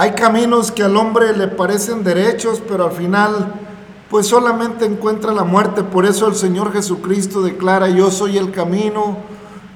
[0.00, 3.52] Hay caminos que al hombre le parecen derechos, pero al final
[4.08, 5.82] pues solamente encuentra la muerte.
[5.82, 9.18] Por eso el Señor Jesucristo declara, yo soy el camino,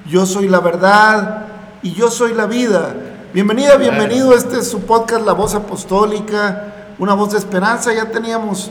[0.09, 1.49] yo soy la verdad
[1.83, 2.97] y yo soy la vida.
[3.35, 4.35] Bienvenida, bienvenido.
[4.35, 7.93] Este es su podcast La Voz Apostólica, una voz de esperanza.
[7.93, 8.71] Ya teníamos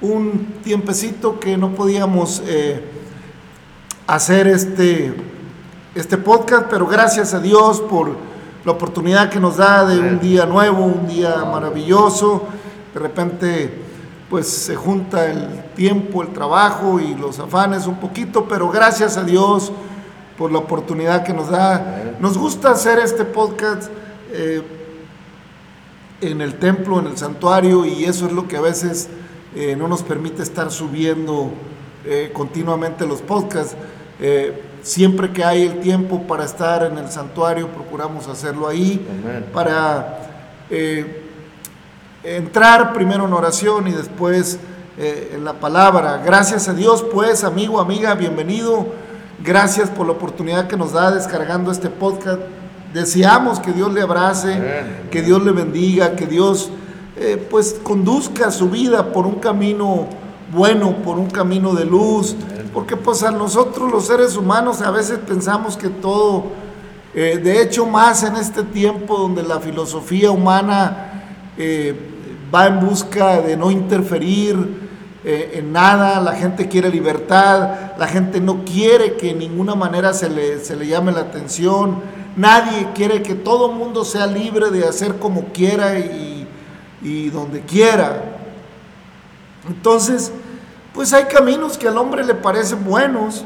[0.00, 2.82] un tiempecito que no podíamos eh,
[4.06, 5.14] hacer este,
[5.94, 8.37] este podcast, pero gracias a Dios por
[8.68, 12.42] la oportunidad que nos da de un día nuevo, un día maravilloso.
[12.92, 13.72] De repente,
[14.28, 19.24] pues se junta el tiempo, el trabajo y los afanes un poquito, pero gracias a
[19.24, 19.72] Dios
[20.36, 22.12] por la oportunidad que nos da.
[22.20, 23.90] Nos gusta hacer este podcast
[24.32, 24.62] eh,
[26.20, 29.08] en el templo, en el santuario, y eso es lo que a veces
[29.56, 31.52] eh, no nos permite estar subiendo
[32.04, 33.74] eh, continuamente los podcasts.
[34.20, 39.44] Eh, siempre que hay el tiempo para estar en el santuario, procuramos hacerlo ahí, Amén.
[39.52, 40.18] para
[40.70, 41.24] eh,
[42.24, 44.58] entrar primero en oración y después
[44.96, 46.22] eh, en la palabra.
[46.24, 48.86] Gracias a Dios, pues, amigo, amiga, bienvenido.
[49.44, 52.40] Gracias por la oportunidad que nos da descargando este podcast.
[52.94, 55.08] Deseamos que Dios le abrace, Amén.
[55.10, 56.70] que Dios le bendiga, que Dios
[57.16, 60.08] eh, pues conduzca su vida por un camino
[60.52, 62.34] bueno, por un camino de luz,
[62.72, 66.44] porque pues a nosotros los seres humanos a veces pensamos que todo,
[67.14, 71.24] eh, de hecho más en este tiempo donde la filosofía humana
[71.56, 71.94] eh,
[72.54, 74.88] va en busca de no interferir
[75.24, 80.14] eh, en nada, la gente quiere libertad, la gente no quiere que de ninguna manera
[80.14, 82.00] se le, se le llame la atención,
[82.36, 86.46] nadie quiere que todo mundo sea libre de hacer como quiera y,
[87.02, 88.36] y donde quiera.
[89.68, 90.32] Entonces,
[90.98, 93.44] pues hay caminos que al hombre le parecen buenos,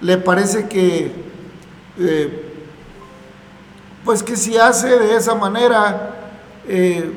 [0.00, 1.12] le parece que,
[1.96, 2.52] eh,
[4.04, 6.16] pues que si hace de esa manera,
[6.66, 7.12] eh,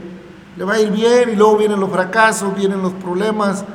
[0.55, 3.65] le va a ir bien y luego vienen los fracasos, vienen los problemas,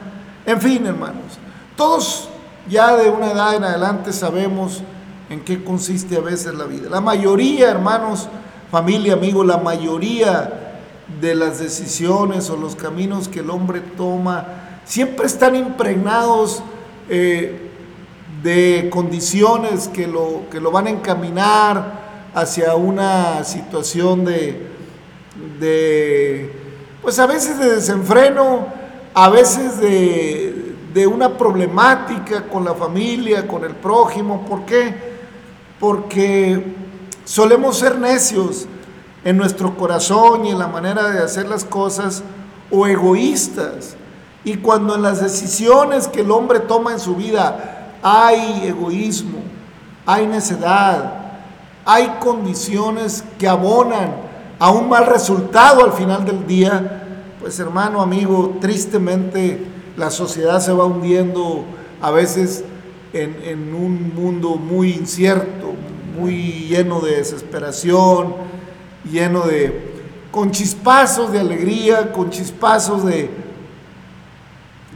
[0.47, 1.41] en fin, hermanos.
[1.75, 2.29] Todos
[2.69, 4.85] ya de una edad en adelante sabemos
[5.31, 6.91] en qué consiste a veces la vida.
[6.91, 8.29] La mayoría, hermanos,
[8.71, 10.77] familia, amigos, la mayoría
[11.21, 16.63] de las decisiones o los caminos que el hombre toma siempre están impregnados
[17.09, 17.71] eh,
[18.43, 24.67] de condiciones que lo, que lo van a encaminar hacia una situación de,
[25.61, 26.53] de,
[27.03, 28.67] pues a veces de desenfreno,
[29.15, 34.45] a veces de, de una problemática con la familia, con el prójimo.
[34.47, 34.95] ¿Por qué?
[35.79, 36.75] Porque
[37.25, 38.67] solemos ser necios
[39.25, 42.23] en nuestro corazón y en la manera de hacer las cosas
[42.71, 43.97] o egoístas.
[44.45, 49.39] Y cuando en las decisiones que el hombre toma en su vida hay egoísmo,
[50.05, 51.23] hay necedad,
[51.85, 54.15] hay condiciones que abonan
[54.59, 57.03] a un mal resultado al final del día,
[57.41, 59.67] pues hermano, amigo, tristemente
[59.97, 61.65] la sociedad se va hundiendo
[62.01, 62.65] a veces
[63.13, 65.73] en, un mundo muy incierto,
[66.19, 68.35] muy lleno de desesperación,
[69.11, 69.93] lleno de,
[70.31, 73.31] con chispazos de alegría, con chispazos de,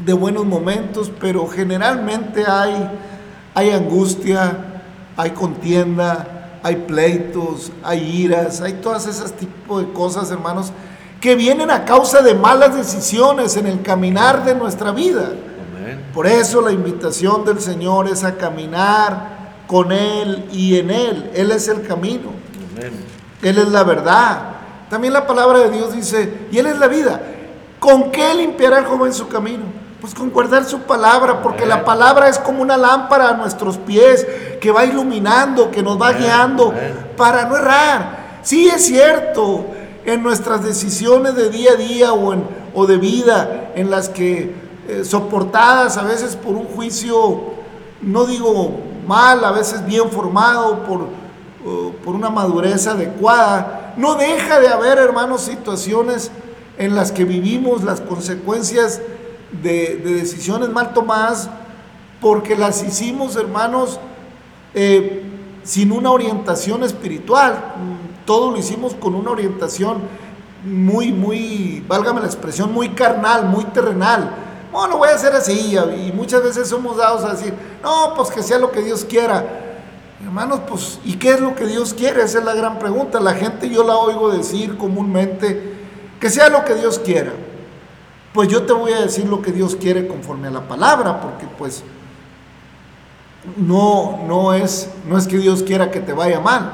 [0.05, 2.91] de buenos momentos, pero generalmente hay,
[3.55, 4.83] hay angustia,
[5.17, 10.73] hay contienda, hay pleitos, hay iras, hay todas esas tipos de cosas, hermanos,
[11.21, 15.31] que vienen a causa de malas decisiones en el caminar de nuestra vida.
[16.13, 21.31] Por eso la invitación del Señor es a caminar con Él y en Él.
[21.35, 22.31] Él es el camino.
[23.43, 24.57] Él es la verdad.
[24.89, 27.21] También la palabra de Dios dice, y Él es la vida.
[27.79, 29.65] ¿Con qué limpiará el joven su camino?
[30.07, 34.25] Pues con guardar su palabra, porque la palabra es como una lámpara a nuestros pies
[34.61, 36.73] que va iluminando, que nos va guiando
[37.17, 38.39] para no errar.
[38.45, 39.67] Sí es cierto,
[40.05, 44.55] en nuestras decisiones de día a día o, en, o de vida, en las que
[44.87, 47.41] eh, soportadas a veces por un juicio,
[48.01, 51.09] no digo mal, a veces bien formado, por,
[52.05, 56.31] por una madurez adecuada, no deja de haber, hermanos, situaciones
[56.79, 59.01] en las que vivimos las consecuencias
[59.63, 61.49] de, decisiones mal tomadas
[62.21, 64.01] porque las hicimos, hermanos,
[64.75, 65.23] eh,
[65.63, 67.75] sin una orientación espiritual.
[68.25, 69.99] Todo lo hicimos con una orientación
[70.65, 74.35] muy, muy, válgame la expresión, muy carnal, muy terrenal.
[74.73, 75.77] Bueno, voy a hacer así.
[75.77, 79.63] Y muchas veces somos dados a decir, no, pues que sea lo que Dios quiera.
[80.25, 82.23] Hermanos, pues, ¿y qué es lo que Dios quiere?
[82.23, 83.21] Esa es la gran pregunta.
[83.21, 85.75] La gente yo la oigo decir comúnmente,
[86.19, 87.33] que sea lo que Dios quiera
[88.37, 91.47] pues yo te voy a decir lo que Dios quiere conforme a la palabra, porque
[91.59, 91.83] pues
[93.57, 96.71] no, no, es, no es que Dios quiera que te vaya mal.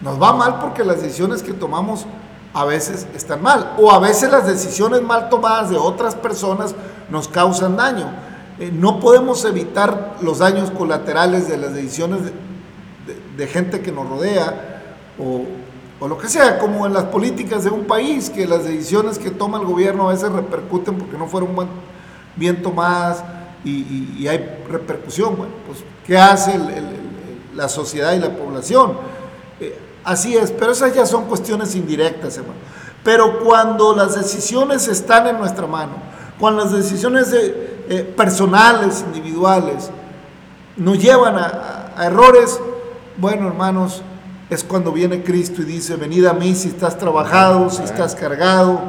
[0.00, 2.06] Nos va mal porque las decisiones que tomamos
[2.54, 6.74] a veces están mal, o a veces las decisiones mal tomadas de otras personas
[7.10, 8.10] nos causan daño.
[8.58, 12.20] Eh, no podemos evitar los daños colaterales de las decisiones
[13.36, 14.82] de gente que nos rodea
[15.18, 15.44] o,
[16.02, 19.30] o lo que sea, como en las políticas de un país, que las decisiones que
[19.30, 21.50] toma el gobierno a veces repercuten porque no fueron
[22.34, 23.22] bien tomadas
[23.64, 25.36] y, hay repercusión.
[25.36, 26.58] Bueno, pues, ¿qué hace
[27.54, 28.94] la sociedad y la población?
[29.60, 32.58] Eh, así es, pero esas ya son cuestiones indirectas, hermano.
[33.04, 35.92] Pero cuando las decisiones están en nuestra mano,
[36.40, 39.88] cuando las decisiones eh, personales, individuales,
[40.76, 42.58] nos llevan a errores,
[43.18, 44.02] bueno, hermanos,
[44.50, 48.80] es cuando viene Cristo y dice, venid a mí si estás trabajado, si estás cargado.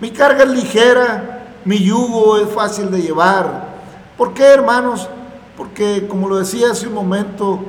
[0.00, 3.68] Mi carga es ligera, mi yugo es fácil de llevar.
[4.16, 5.08] ¿Por qué, hermanos?
[5.56, 7.60] Porque, como lo decía hace un momento,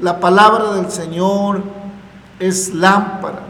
[0.00, 1.62] la palabra del Señor
[2.38, 3.42] es lámpara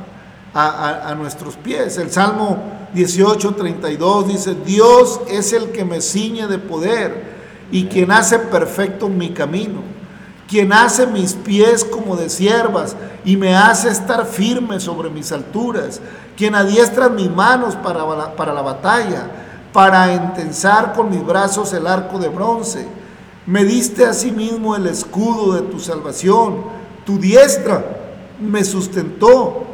[0.54, 1.96] a, nuestros pies.
[1.96, 2.58] El Salmo
[2.92, 7.32] 18, 32 dice, Dios es el que me ciñe de poder
[7.70, 9.92] y quien hace perfecto mi camino
[10.52, 16.00] quien hace mis pies como de siervas y me hace estar firme sobre mis alturas,
[16.36, 19.30] quien adiestra mis manos para, para la batalla,
[19.72, 22.86] para entensar con mis brazos el arco de bronce.
[23.46, 26.64] Me diste asimismo el escudo de tu salvación,
[27.04, 27.84] tu diestra
[28.40, 29.64] me sustentó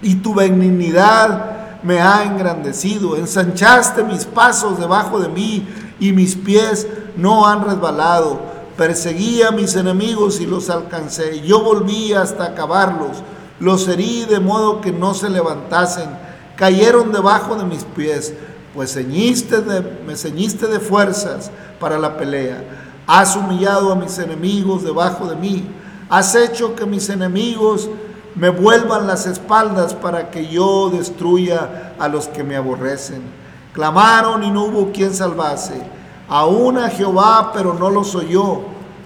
[0.00, 3.16] y tu benignidad me ha engrandecido.
[3.16, 5.66] Ensanchaste mis pasos debajo de mí
[6.00, 8.57] y mis pies no han resbalado.
[8.78, 11.40] Perseguí a mis enemigos y los alcancé.
[11.40, 13.24] Yo volví hasta acabarlos.
[13.58, 16.08] Los herí de modo que no se levantasen.
[16.54, 18.34] Cayeron debajo de mis pies,
[18.76, 22.62] pues me ceñiste de fuerzas para la pelea.
[23.08, 25.66] Has humillado a mis enemigos debajo de mí.
[26.08, 27.90] Has hecho que mis enemigos
[28.36, 33.22] me vuelvan las espaldas para que yo destruya a los que me aborrecen.
[33.72, 35.97] Clamaron y no hubo quien salvase
[36.28, 38.60] aún a Jehová, pero no los oyó,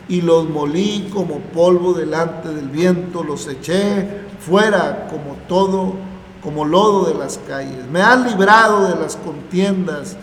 [0.08, 5.94] y los molí como polvo delante del viento, los eché fuera como todo,
[6.42, 7.86] como lodo de las calles.
[7.86, 10.16] Me has librado de las contiendas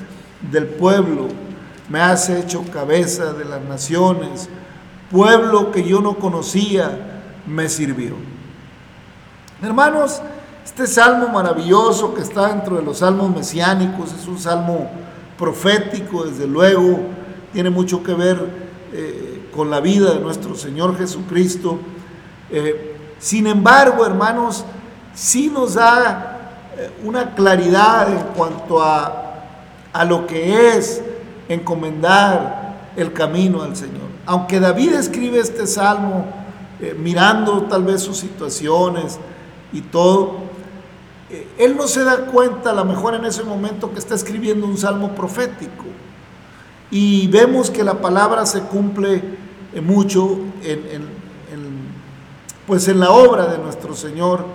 [0.51, 1.27] del pueblo,
[1.89, 4.50] me has hecho cabeza de las naciones,
[5.10, 8.13] pueblo que yo no conocía, me sirvió.
[9.62, 10.22] Hermanos,
[10.63, 14.89] este salmo maravilloso que está dentro de los salmos mesiánicos es un salmo
[15.39, 17.00] profético, desde luego,
[17.53, 18.38] tiene mucho que ver
[18.91, 21.79] eh, con la vida de nuestro Señor Jesucristo.
[22.51, 24.65] Eh, sin embargo, hermanos,
[25.15, 29.46] sí nos da eh, una claridad en cuanto a,
[29.93, 31.01] a lo que es
[31.48, 34.10] encomendar el camino al Señor.
[34.25, 36.25] Aunque David escribe este salmo
[36.98, 39.19] mirando tal vez sus situaciones
[39.74, 40.49] y todo,
[41.57, 44.77] él no se da cuenta a lo mejor en ese momento que está escribiendo un
[44.77, 45.86] salmo profético.
[46.91, 49.21] Y vemos que la palabra se cumple
[49.74, 51.19] eh, mucho en,
[52.65, 54.45] pues en la obra de nuestro Señor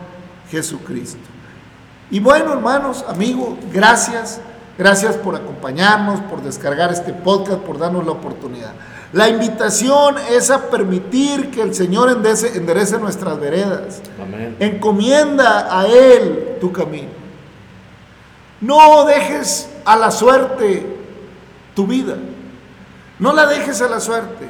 [0.51, 1.19] Jesucristo.
[2.11, 4.41] Y bueno, hermanos, amigos, gracias.
[4.77, 8.73] Gracias por acompañarnos, por descargar este podcast, por darnos la oportunidad.
[9.13, 14.03] La invitación es a permitir que el Señor enderece, enderece nuestras veredas.
[14.21, 14.57] Amén.
[14.59, 17.11] Encomienda a Él tu camino.
[18.61, 20.85] No dejes a la suerte
[21.77, 22.17] tu vida.
[23.21, 24.49] No la dejes a la suerte.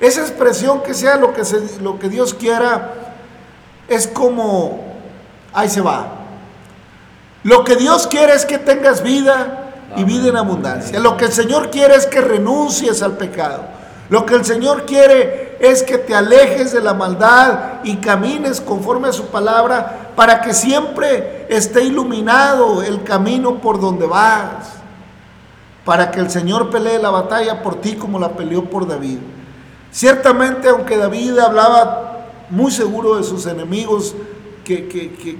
[0.00, 1.42] Esa expresión que sea lo que,
[1.80, 2.94] lo que Dios quiera
[3.88, 4.98] es como,
[5.52, 6.19] ahí se va.
[7.42, 10.98] Lo que Dios quiere es que tengas vida y vida en abundancia.
[11.00, 13.64] Lo que el Señor quiere es que renuncies al pecado.
[14.08, 19.08] Lo que el Señor quiere es que te alejes de la maldad y camines conforme
[19.08, 24.80] a su palabra para que siempre esté iluminado el camino por donde vas
[25.84, 29.18] para que el Señor pelee la batalla por ti como la peleó por David.
[29.90, 34.14] Ciertamente, aunque David hablaba muy seguro de sus enemigos
[34.64, 35.36] que, que,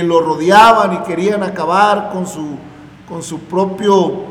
[0.00, 2.56] lo rodeaban y querían acabar con su,
[3.08, 4.22] con su propio,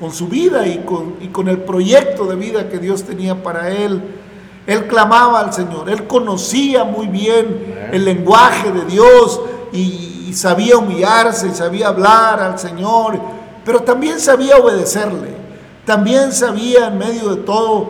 [0.00, 3.70] con su vida y con, y con el proyecto de vida que Dios tenía para
[3.70, 4.02] él,
[4.66, 9.40] él clamaba al Señor, él conocía muy bien el lenguaje de Dios
[9.72, 13.20] y, y sabía humillarse y sabía hablar al Señor
[13.64, 15.30] pero también sabía obedecerle,
[15.84, 17.88] también sabía en medio de todo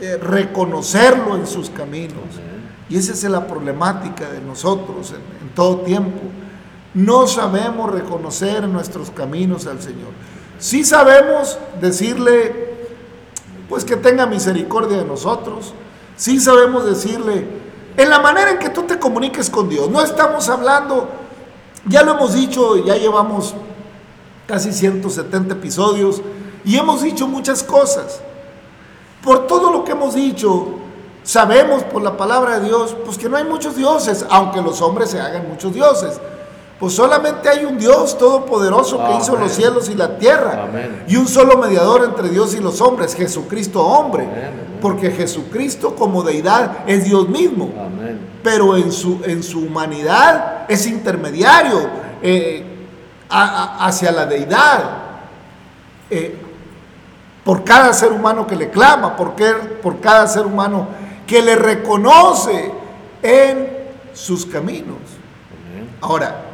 [0.00, 2.22] eh, reconocerlo en sus caminos.
[2.88, 6.20] Y esa es la problemática de nosotros en, todo tiempo.
[6.94, 10.10] No sabemos reconocer nuestros caminos al Señor.
[10.58, 12.74] Sí sabemos decirle,
[13.68, 15.72] pues que tenga misericordia de nosotros.
[16.16, 17.46] Sí sabemos decirle,
[17.96, 19.88] en la manera en que tú te comuniques con Dios.
[19.90, 21.08] No estamos hablando,
[21.86, 23.54] ya lo hemos dicho, ya llevamos
[24.46, 26.20] casi 170 episodios,
[26.64, 28.20] y hemos dicho muchas cosas.
[29.22, 30.74] Por todo lo que hemos dicho,
[31.22, 35.10] sabemos por la palabra de Dios, pues que no hay muchos dioses, aunque los hombres
[35.10, 36.20] se hagan muchos dioses.
[36.82, 40.66] Pues solamente hay un Dios todopoderoso que hizo los cielos y la tierra.
[41.06, 44.26] Y un solo mediador entre Dios y los hombres, Jesucristo hombre.
[44.80, 47.70] Porque Jesucristo como deidad es Dios mismo.
[48.42, 51.88] Pero en su, en su humanidad es intermediario.
[52.20, 52.64] Eh,
[53.30, 54.82] hacia la deidad.
[56.10, 56.36] Eh,
[57.44, 59.36] por cada ser humano que le clama, por,
[59.80, 60.88] por cada ser humano
[61.28, 62.72] que le reconoce
[63.22, 63.68] en
[64.12, 64.98] sus caminos.
[66.00, 66.48] Ahora,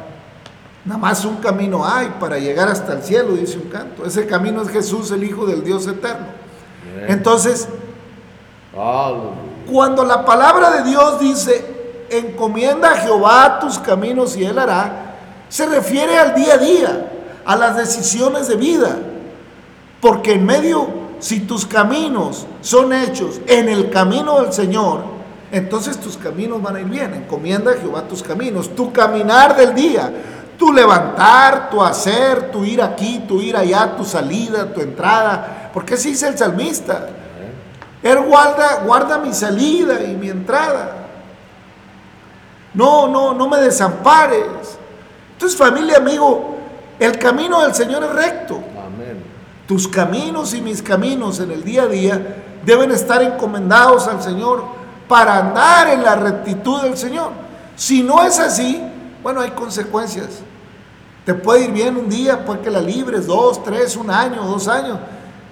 [0.89, 4.07] nada más un camino hay para llegar hasta el cielo, dice un canto.
[4.07, 6.25] Ese camino es Jesús, el Hijo del Dios eterno.
[7.07, 7.67] Entonces,
[9.71, 15.15] cuando la palabra de Dios dice, encomienda a Jehová tus caminos y él hará,
[15.47, 17.11] se refiere al día a día,
[17.45, 18.97] a las decisiones de vida.
[20.01, 20.87] Porque en medio,
[21.19, 25.03] si tus caminos son hechos en el camino del Señor,
[25.51, 27.13] entonces tus caminos van a ir bien.
[27.13, 30.11] Encomienda a Jehová tus caminos, tu caminar del día,
[30.59, 35.71] tu levantar, tu hacer, tu ir aquí, tu ir allá, tu salida, tu entrada.
[35.73, 37.07] Porque así dice el salmista.
[38.03, 40.97] Él guarda, guarda mi salida y mi entrada.
[42.73, 44.77] No, no, no me desampares.
[45.31, 46.57] Entonces, familia, amigo,
[46.99, 48.55] el camino del Señor es recto.
[48.55, 49.23] Amén.
[49.65, 54.65] Tus caminos y mis caminos en el día a día deben estar encomendados al Señor
[55.07, 57.31] para andar en la rectitud del Señor.
[57.77, 58.81] Si no es así,
[59.23, 60.43] bueno, hay consecuencias.
[61.29, 64.67] Te puede ir bien un día, puede que la libres, dos, tres, un año, dos
[64.67, 64.97] años,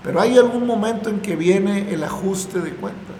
[0.03, 3.15] pero hay algún momento en que viene el ajuste de cuentas.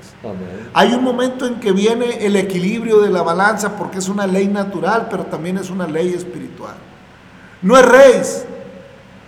[0.73, 4.47] Hay un momento en que viene el equilibrio de la balanza porque es una ley
[4.47, 6.73] natural, pero también es una ley espiritual.
[7.61, 8.21] No es rey,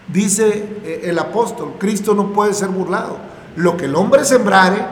[0.07, 3.19] dice eh, el apóstol, Cristo no puede ser burlado.
[3.55, 4.83] Lo que el hombre sembrare,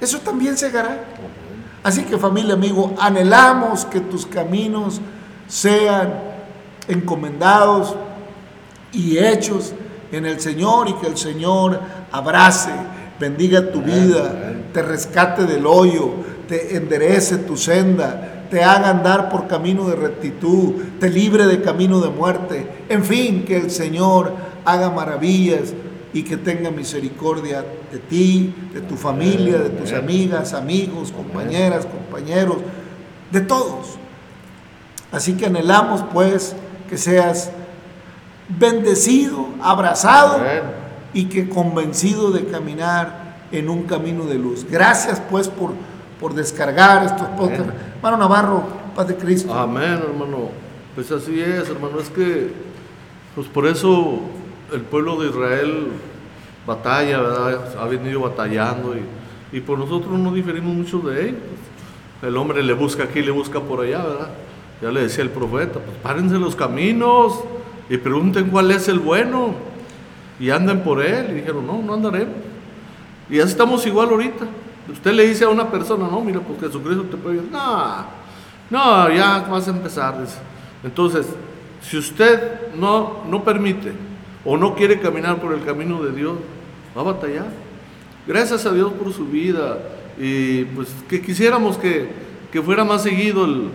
[0.00, 1.04] eso también segará.
[1.84, 5.00] Así que familia, amigo, anhelamos que tus caminos
[5.46, 6.25] sean
[6.88, 7.94] encomendados
[8.92, 9.74] y hechos
[10.12, 11.80] en el Señor y que el Señor
[12.12, 12.72] abrace,
[13.18, 16.10] bendiga tu vida, te rescate del hoyo,
[16.48, 22.00] te enderece tu senda, te haga andar por camino de rectitud, te libre de camino
[22.00, 22.66] de muerte.
[22.88, 24.32] En fin, que el Señor
[24.64, 25.74] haga maravillas
[26.12, 32.58] y que tenga misericordia de ti, de tu familia, de tus amigas, amigos, compañeras, compañeros,
[33.30, 33.98] de todos.
[35.12, 36.54] Así que anhelamos pues
[36.88, 37.50] que seas
[38.48, 40.40] bendecido, abrazado
[41.12, 44.66] y que convencido de caminar en un camino de luz.
[44.68, 45.72] Gracias pues por,
[46.20, 47.72] por descargar estos podcasts.
[47.96, 48.64] Hermano Navarro,
[48.94, 49.52] paz de Cristo.
[49.52, 50.50] Amén, hermano.
[50.94, 52.00] Pues así es, hermano.
[52.00, 52.52] Es que,
[53.34, 54.20] pues por eso
[54.72, 55.88] el pueblo de Israel
[56.66, 57.78] batalla, ¿verdad?
[57.78, 61.40] Ha venido batallando y, y por nosotros no diferimos mucho de ellos.
[62.22, 64.30] El hombre le busca aquí, le busca por allá, ¿verdad?
[64.80, 67.40] Ya le decía el profeta, pues párense los caminos
[67.88, 69.54] y pregunten cuál es el bueno
[70.38, 71.28] y anden por él.
[71.30, 72.34] Y dijeron, no, no andaremos.
[73.30, 74.46] Y así estamos igual ahorita.
[74.90, 78.04] Usted le dice a una persona, no, mira, pues Jesucristo te puede decir, no,
[78.70, 80.14] no, ya vas a empezar.
[80.84, 81.26] Entonces,
[81.80, 83.92] si usted no, no permite
[84.44, 86.34] o no quiere caminar por el camino de Dios,
[86.96, 87.46] va a batallar.
[88.26, 89.78] Gracias a Dios por su vida
[90.18, 92.08] y pues que quisiéramos que,
[92.52, 93.70] que fuera más seguido el,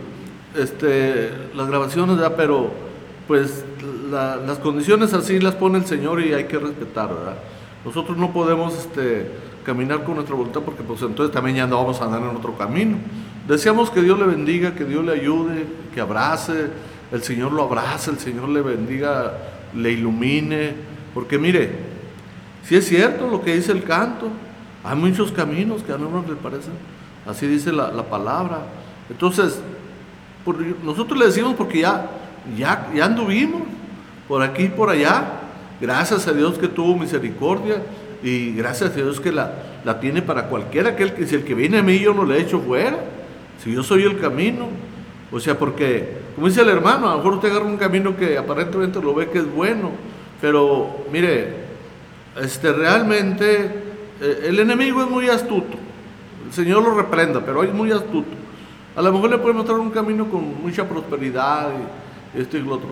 [0.55, 2.33] este, las grabaciones, ¿verdad?
[2.35, 2.71] pero
[3.27, 3.63] pues
[4.11, 7.09] las condiciones así las pone el Señor y hay que respetar.
[7.85, 9.31] Nosotros no podemos este,
[9.63, 12.57] caminar con nuestra voluntad porque pues entonces también ya no vamos a andar en otro
[12.57, 12.97] camino.
[13.47, 16.67] Deseamos que Dios le bendiga, que Dios le ayude, que abrace,
[17.11, 19.33] el Señor lo abrace, el Señor le bendiga,
[19.75, 20.73] le ilumine,
[21.13, 21.71] porque mire,
[22.63, 24.27] si es cierto lo que dice el canto,
[24.83, 26.73] hay muchos caminos que a nosotros le parecen,
[27.25, 28.63] así dice la palabra.
[29.09, 29.61] Entonces,
[30.83, 32.09] nosotros le decimos porque ya,
[32.57, 33.61] ya, ya anduvimos
[34.27, 35.39] por aquí y por allá.
[35.79, 37.81] Gracias a Dios que tuvo misericordia
[38.23, 39.51] y gracias a Dios que la,
[39.83, 40.95] la tiene para cualquiera.
[40.95, 42.97] Que si el que viene a mí yo no le echo fuera.
[43.63, 44.67] Si yo soy el camino.
[45.31, 48.37] O sea, porque, como dice el hermano, a lo mejor usted agarra un camino que
[48.37, 49.91] aparentemente lo ve que es bueno.
[50.41, 51.55] Pero mire,
[52.41, 53.65] este, realmente
[54.21, 55.77] eh, el enemigo es muy astuto.
[56.47, 58.40] El Señor lo reprenda, pero es muy astuto.
[58.95, 61.69] A lo mejor le puede mostrar un camino con mucha prosperidad
[62.35, 62.89] y esto y lo otro.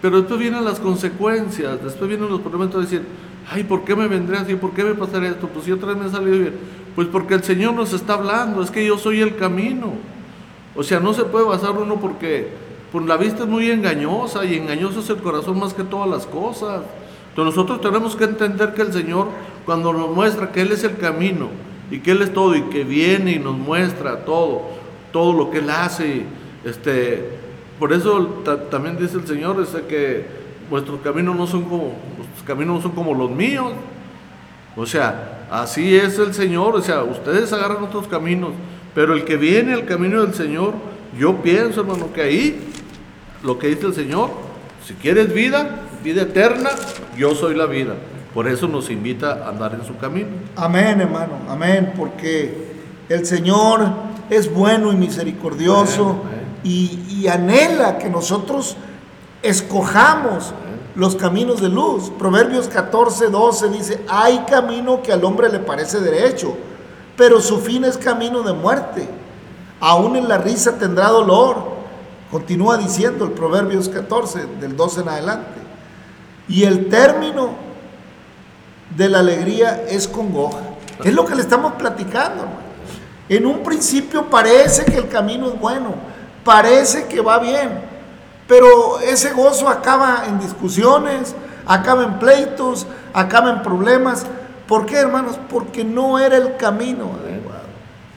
[0.00, 3.02] Pero después vienen las consecuencias, después vienen los problemas de decir,
[3.50, 4.54] ay, ¿por qué me vendré así?
[4.54, 5.48] ¿Por qué me pasaría esto?
[5.48, 6.54] Pues si otra vez me ha salido bien.
[6.94, 9.92] Pues porque el Señor nos está hablando, es que yo soy el camino.
[10.74, 12.48] O sea, no se puede basar uno porque
[12.92, 16.26] por la vista es muy engañosa y engañoso es el corazón más que todas las
[16.26, 16.82] cosas.
[17.30, 19.28] Entonces nosotros tenemos que entender que el Señor
[19.64, 21.48] cuando nos muestra que Él es el camino
[21.90, 24.62] y que Él es todo y que viene y nos muestra todo,
[25.12, 26.24] todo lo que Él hace.
[26.64, 27.24] Este,
[27.78, 30.26] por eso también dice el Señor este, que
[30.68, 31.94] vuestros caminos no son como,
[32.46, 33.72] caminos no son como los míos.
[34.76, 36.76] O sea, así es el Señor.
[36.76, 38.50] O sea, ustedes agarran otros caminos,
[38.94, 40.74] pero el que viene al camino del Señor,
[41.18, 42.60] yo pienso, hermano, que ahí,
[43.42, 44.30] lo que dice el Señor,
[44.86, 46.70] si quieres vida, vida eterna,
[47.16, 47.94] yo soy la vida.
[48.34, 50.28] Por eso nos invita a andar en su camino.
[50.54, 52.70] Amén, hermano, amén, porque
[53.08, 56.22] el Señor es bueno y misericordioso
[56.62, 58.76] Y, anhela que nosotros
[59.42, 60.54] escojamos
[60.94, 62.10] los caminos de luz.
[62.18, 66.56] Proverbios 14, 12 dice, hay camino que al hombre le parece derecho,
[67.16, 69.08] pero su fin es camino de muerte.
[69.80, 71.80] Aún en la risa tendrá dolor.
[72.30, 75.60] Continúa diciendo el Proverbios 14, del 12 en adelante.
[76.48, 77.50] Y el término
[78.96, 80.60] de la alegría es congoja.
[81.04, 82.59] Es lo que le estamos platicando.
[83.30, 85.94] En un principio parece que el camino es bueno,
[86.42, 87.80] parece que va bien,
[88.48, 94.26] pero ese gozo acaba en discusiones, acaba en pleitos, acaba en problemas.
[94.66, 95.38] ¿Por qué, hermanos?
[95.48, 97.62] Porque no era el camino adecuado.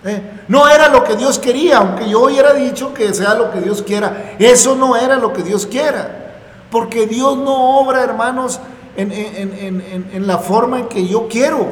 [0.04, 0.42] ¿eh?
[0.48, 3.84] No era lo que Dios quería, aunque yo hubiera dicho que sea lo que Dios
[3.84, 4.34] quiera.
[4.40, 6.40] Eso no era lo que Dios quiera.
[6.72, 8.60] Porque Dios no obra, hermanos,
[8.98, 11.68] en, la forma en que yo quiero,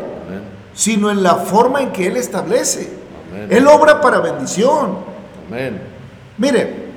[0.76, 3.01] sino en la forma en que Él establece.
[3.50, 4.98] Él obra para bendición.
[6.38, 6.90] Mire,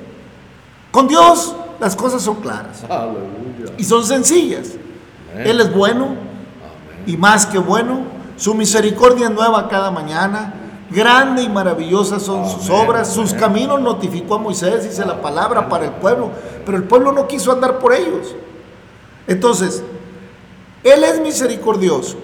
[0.91, 2.83] con Dios las cosas son claras
[3.77, 4.73] y son sencillas.
[5.37, 6.15] Él es bueno
[7.05, 8.15] y más que bueno.
[8.37, 10.53] Su misericordia es nueva cada mañana.
[10.89, 13.11] Grande y maravillosas son sus obras.
[13.11, 16.31] Sus caminos notificó a Moisés, dice la palabra, para el pueblo.
[16.65, 18.35] Pero el pueblo no quiso andar por ellos.
[19.27, 19.83] Entonces,
[20.83, 22.17] Él es misericordioso.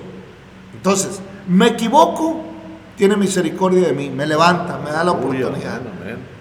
[0.74, 2.42] Entonces, me equivoco,
[2.98, 5.82] tiene misericordia de mí, me levanta, me da la oportunidad.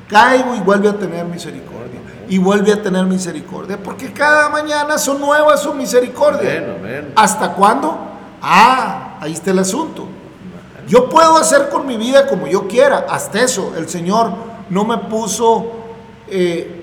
[0.08, 2.00] Caigo y vuelve a tener misericordia.
[2.28, 3.78] Y vuelve a tener misericordia.
[3.82, 6.58] Porque cada mañana son nuevas su misericordia.
[6.58, 7.12] Amén, amén.
[7.16, 7.98] ¿Hasta cuándo?
[8.42, 10.06] Ah, ahí está el asunto.
[10.88, 13.06] Yo puedo hacer con mi vida como yo quiera.
[13.08, 14.32] Hasta eso, el Señor
[14.68, 15.72] no me puso...
[16.28, 16.76] eh,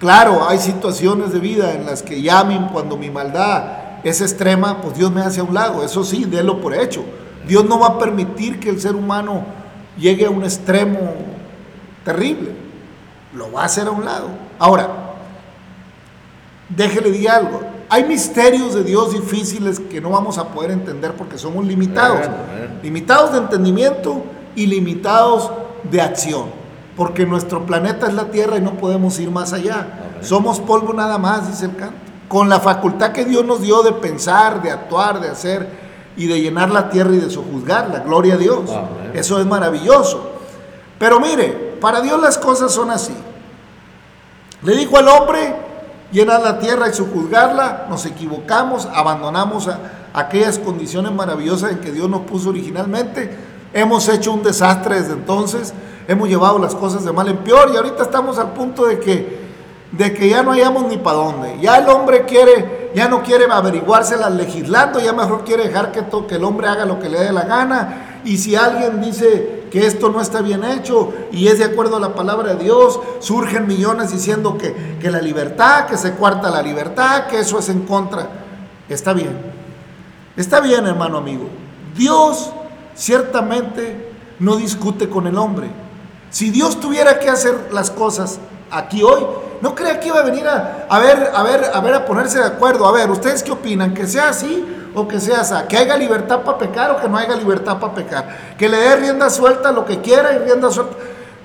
[0.00, 3.64] claro, hay situaciones de vida en las que ya mi- cuando mi maldad
[4.04, 5.84] es extrema, pues Dios me hace a un lado.
[5.84, 7.04] Eso sí, délo por hecho.
[7.46, 9.44] Dios no va a permitir que el ser humano
[9.96, 11.14] llegue a un extremo
[12.04, 12.50] terrible.
[13.34, 14.28] Lo va a hacer a un lado.
[14.58, 14.88] Ahora,
[16.68, 17.60] déjele di algo.
[17.88, 22.20] Hay misterios de Dios difíciles que no vamos a poder entender porque somos limitados.
[22.82, 24.24] Limitados de entendimiento
[24.54, 25.50] y limitados
[25.90, 26.46] de acción.
[26.96, 30.16] Porque nuestro planeta es la Tierra y no podemos ir más allá.
[30.20, 31.96] Somos polvo nada más, dice el canto.
[32.28, 35.81] Con la facultad que Dios nos dio de pensar, de actuar, de hacer
[36.16, 38.00] y de llenar la tierra y de sojuzgarla.
[38.00, 38.70] Gloria a Dios.
[38.70, 39.12] Amén.
[39.14, 40.30] Eso es maravilloso.
[40.98, 43.14] Pero mire, para Dios las cosas son así.
[44.62, 45.54] Le dijo al hombre,
[46.12, 49.78] llenar la tierra y sojuzgarla, nos equivocamos, abandonamos a-
[50.14, 53.34] aquellas condiciones maravillosas en que Dios nos puso originalmente,
[53.72, 55.72] hemos hecho un desastre desde entonces,
[56.06, 59.40] hemos llevado las cosas de mal en peor y ahorita estamos al punto de que,
[59.90, 61.58] de que ya no hayamos ni para dónde.
[61.60, 66.34] Ya el hombre quiere, ya no quiere averiguárselas legislando, ya mejor quiere dejar que, que
[66.34, 68.20] el hombre haga lo que le dé la gana.
[68.24, 72.00] Y si alguien dice que esto no está bien hecho y es de acuerdo a
[72.00, 76.62] la palabra de Dios, surgen millones diciendo que, que la libertad, que se cuarta la
[76.62, 78.28] libertad, que eso es en contra.
[78.88, 79.36] Está bien.
[80.36, 81.48] Está bien, hermano amigo.
[81.96, 82.52] Dios
[82.94, 85.68] ciertamente no discute con el hombre.
[86.30, 88.38] Si Dios tuviera que hacer las cosas
[88.70, 89.22] aquí hoy,
[89.62, 92.40] no crea que iba a venir a, a ver, a ver, a ver, a ponerse
[92.40, 92.84] de acuerdo.
[92.84, 93.94] A ver, ¿ustedes qué opinan?
[93.94, 95.54] ¿Que sea así o que sea así?
[95.68, 98.56] ¿Que haya libertad para pecar o que no haya libertad para pecar?
[98.58, 100.96] ¿Que le dé rienda suelta a lo que quiera y rienda suelta?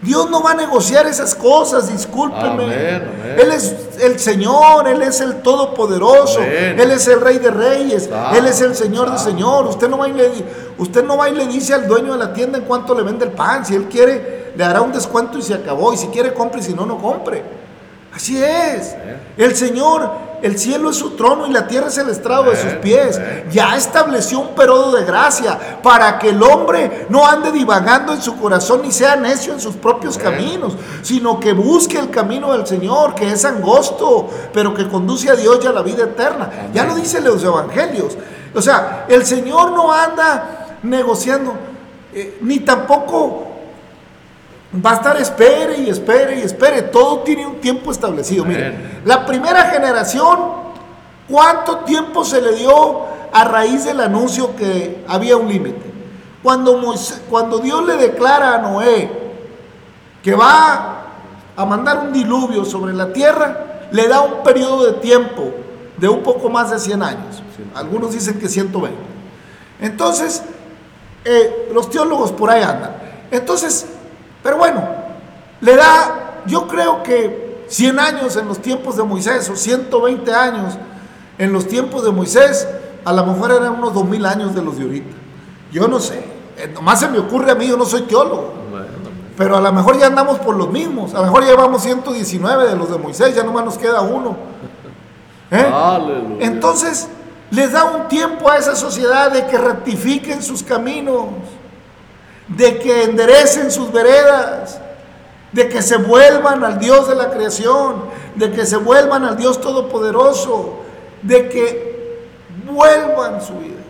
[0.02, 2.64] Dios no va a negociar esas cosas, discúlpeme.
[2.64, 3.36] Amén, amén.
[3.38, 6.80] Él es el Señor, Él es el Todopoderoso, Amén.
[6.80, 9.30] Él es el Rey de Reyes, Él es el Señor de claro.
[9.30, 9.66] Señor.
[9.68, 10.32] Usted no va y le,
[10.80, 13.26] usted no va y le dice al dueño de la tienda en cuánto le vende
[13.26, 13.64] el pan.
[13.64, 15.94] Si Él quiere, le hará un descuento y se acabó.
[15.94, 17.57] Y si quiere, compre, y si no, no compre.
[18.14, 18.96] Así es.
[19.38, 20.10] El Señor,
[20.42, 23.20] el cielo es su trono y la tierra es el estrado de sus pies.
[23.52, 28.38] Ya estableció un periodo de gracia para que el hombre no ande divagando en su
[28.38, 33.14] corazón ni sea necio en sus propios caminos, sino que busque el camino del Señor,
[33.14, 36.70] que es angosto, pero que conduce a Dios y a la vida eterna.
[36.74, 38.18] Ya lo dicen los evangelios.
[38.54, 41.54] O sea, el Señor no anda negociando,
[42.14, 43.47] eh, ni tampoco
[44.86, 46.82] va a estar espere y espere y espere.
[46.84, 48.44] Todo tiene un tiempo establecido.
[48.46, 49.02] Mire, Amén.
[49.06, 50.38] la primera generación,
[51.30, 53.02] ¿cuánto tiempo se le dio
[53.32, 55.94] a raíz del anuncio que había un límite?
[56.44, 59.10] Cuando, Moisés- cuando Dios le declara a Noé
[60.24, 61.06] que va
[61.56, 65.52] a mandar un diluvio sobre la tierra, le da un periodo de tiempo
[65.98, 67.42] de un poco más de 100 años.
[67.74, 68.98] Algunos dicen que 120.
[69.82, 70.44] Entonces,
[71.26, 72.96] eh, los teólogos por ahí andan.
[73.32, 73.88] Entonces,
[74.48, 74.82] pero bueno,
[75.60, 80.78] le da, yo creo que 100 años en los tiempos de Moisés o 120 años
[81.38, 82.66] en los tiempos de Moisés,
[83.04, 85.16] a lo mejor eran unos 2000 años de los de ahorita.
[85.74, 86.24] Yo no sé,
[86.56, 88.54] eh, nomás se me ocurre a mí, yo no soy teólogo.
[89.36, 91.14] Pero a lo mejor ya andamos por los mismos.
[91.14, 94.38] A lo mejor llevamos 119 de los de Moisés, ya nomás nos queda uno.
[95.52, 95.70] ¿Eh?
[96.40, 97.10] Entonces,
[97.52, 101.26] les da un tiempo a esa sociedad de que rectifiquen sus caminos,
[102.48, 104.80] de que enderecen sus veredas,
[105.52, 108.04] de que se vuelvan al Dios de la creación,
[108.36, 110.80] de que se vuelvan al Dios todopoderoso,
[111.22, 112.28] de que
[112.66, 113.82] vuelvan su vida.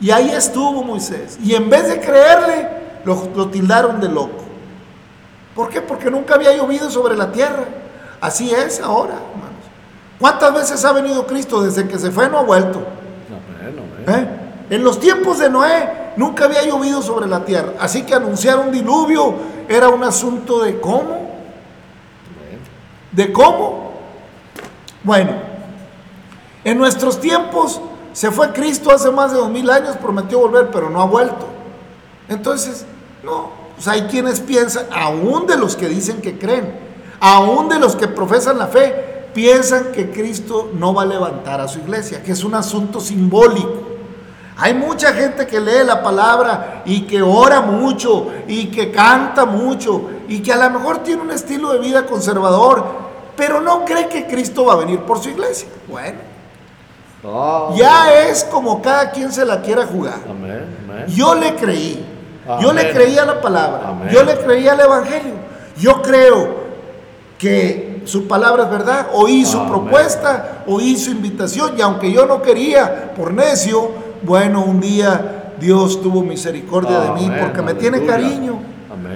[0.00, 1.38] Y ahí estuvo Moisés.
[1.42, 2.68] Y en vez de creerle,
[3.04, 4.44] lo, lo tildaron de loco.
[5.54, 5.80] ¿Por qué?
[5.80, 7.64] Porque nunca había llovido sobre la tierra.
[8.20, 9.56] Así es ahora, hermanos.
[10.18, 12.28] ¿Cuántas veces ha venido Cristo desde que se fue?
[12.28, 12.80] No ha vuelto.
[14.06, 14.28] ¿Eh?
[14.70, 17.74] En los tiempos de Noé nunca había llovido sobre la tierra.
[17.78, 19.34] Así que anunciar un diluvio
[19.68, 21.26] era un asunto de cómo.
[23.12, 23.92] ¿De cómo?
[25.02, 25.32] Bueno,
[26.64, 27.80] en nuestros tiempos
[28.12, 31.46] se fue Cristo hace más de dos mil años, prometió volver, pero no ha vuelto.
[32.28, 32.84] Entonces,
[33.22, 33.50] no,
[33.86, 36.78] hay quienes piensan, aún de los que dicen que creen,
[37.20, 41.68] aún de los que profesan la fe, piensan que Cristo no va a levantar a
[41.68, 43.95] su iglesia, que es un asunto simbólico.
[44.58, 50.08] Hay mucha gente que lee la palabra y que ora mucho y que canta mucho
[50.28, 52.84] y que a lo mejor tiene un estilo de vida conservador,
[53.36, 55.68] pero no cree que Cristo va a venir por su iglesia.
[55.88, 56.18] Bueno,
[57.28, 60.20] Ah, ya es como cada quien se la quiera jugar.
[60.30, 61.04] Amén, amén.
[61.08, 62.06] Yo le creí
[62.60, 62.92] Yo le Amén.
[62.94, 64.08] creía la palabra.
[64.12, 65.34] Yo le creía el evangelio.
[65.76, 66.54] Yo creo
[67.38, 69.08] que su palabra es verdad.
[69.14, 71.74] Oí su propuesta, oí su invitación.
[71.76, 73.90] Y aunque yo no quería, por necio,
[74.22, 78.60] bueno, un día Dios tuvo misericordia de mí porque me tiene cariño.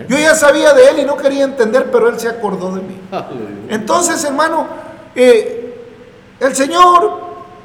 [0.09, 3.01] Yo ya sabía de él y no quería entender, pero él se acordó de mí.
[3.69, 4.67] Entonces, hermano,
[5.15, 5.85] eh,
[6.39, 7.21] el Señor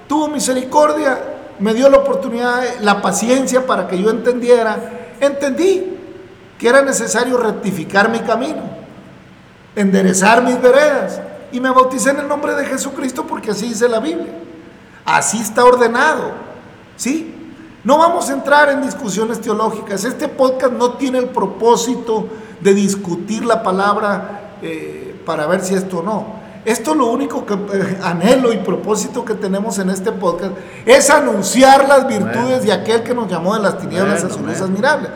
[0.08, 1.18] tuvo misericordia,
[1.60, 4.78] me dio la oportunidad, la paciencia para que yo entendiera.
[5.20, 5.98] Entendí
[6.58, 8.62] que era necesario rectificar mi camino,
[9.76, 11.22] enderezar mis veredas.
[11.52, 14.34] Y me bauticé en el nombre de Jesucristo porque así dice la Biblia.
[15.06, 16.45] Así está ordenado.
[16.96, 17.34] ¿Sí?
[17.84, 20.04] No vamos a entrar en discusiones teológicas.
[20.06, 22.28] Este podcast no tiene el propósito
[22.60, 26.46] de discutir la palabra eh, para ver si esto o no.
[26.66, 30.54] Esto lo único que eh, anhelo y propósito que tenemos en este podcast
[30.84, 34.44] es anunciar las virtudes de aquel que nos llamó de las tinieblas a Amén, su
[34.44, 35.10] luz admirable.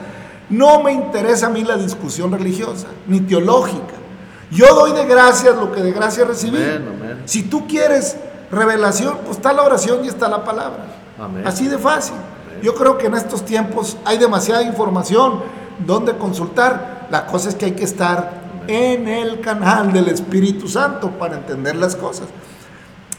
[0.51, 3.95] No me interesa a mí la discusión religiosa ni teológica.
[4.51, 6.59] Yo doy de gracias lo que de gracia recibí.
[7.25, 8.15] Si tú quieres
[8.51, 10.85] revelación, pues está la oración y está la palabra.
[11.19, 11.45] Amén.
[11.47, 12.15] Así de fácil.
[12.61, 15.41] Yo creo que en estos tiempos hay demasiada información
[15.85, 17.07] donde consultar.
[17.09, 21.75] La cosa es que hay que estar en el canal del Espíritu Santo para entender
[21.75, 22.27] las cosas.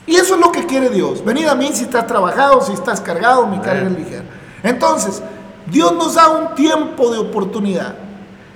[0.06, 1.24] Y eso es lo que quiere Dios.
[1.24, 4.24] Venid a mí si estás trabajado, si estás cargado, mi carga es ligera.
[4.62, 5.22] Entonces,
[5.66, 7.94] Dios nos da un tiempo de oportunidad.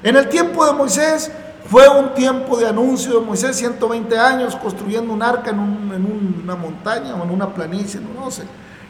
[0.03, 1.31] En el tiempo de Moisés
[1.71, 6.41] fue un tiempo de anuncio de Moisés, 120 años construyendo un arca en, un- en
[6.45, 8.43] una montaña o en una planicie, no, no sé,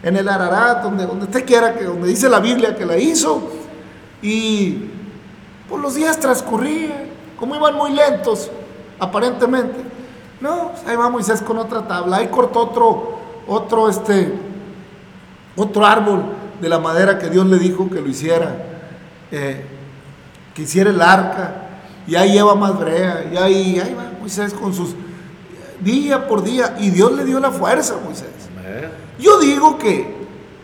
[0.05, 3.43] en el Ararat, donde, donde usted quiera, que, donde dice la Biblia que la hizo.
[4.21, 4.91] Y
[5.69, 7.07] pues los días transcurrían,
[7.39, 8.51] como iban muy lentos,
[9.01, 9.83] aparentemente.
[10.43, 14.35] No, pues, ahí va Moisés con otra tabla, ahí cortó otro, otro, este,
[15.57, 16.23] otro árbol
[16.61, 18.55] de la madera que Dios le dijo que lo hiciera,
[19.33, 19.65] eh,
[20.55, 21.63] que hiciera el arca,
[22.07, 24.95] y ahí lleva más brea, y ahí, ahí va Moisés con sus
[25.81, 28.29] día por día, y Dios le dio la fuerza a Moisés.
[28.59, 29.04] Amén.
[29.19, 30.15] Yo digo que,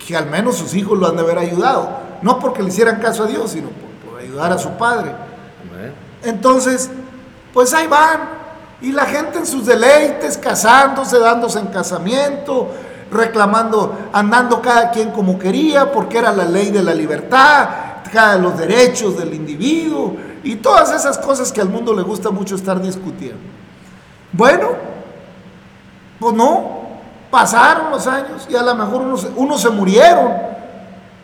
[0.05, 1.89] que al menos sus hijos lo han de haber ayudado,
[2.23, 5.13] no porque le hicieran caso a Dios, sino por, por ayudar a su padre.
[6.23, 6.91] Entonces,
[7.53, 8.41] pues ahí van.
[8.83, 12.69] Y la gente en sus deleites, casándose, dándose en casamiento,
[13.11, 17.69] reclamando, andando cada quien como quería, porque era la ley de la libertad,
[18.13, 22.55] cada los derechos del individuo y todas esas cosas que al mundo le gusta mucho
[22.55, 23.39] estar discutiendo.
[24.33, 24.69] Bueno,
[26.19, 26.80] pues no,
[27.31, 30.33] pasaron los años y a lo mejor unos, unos se murieron,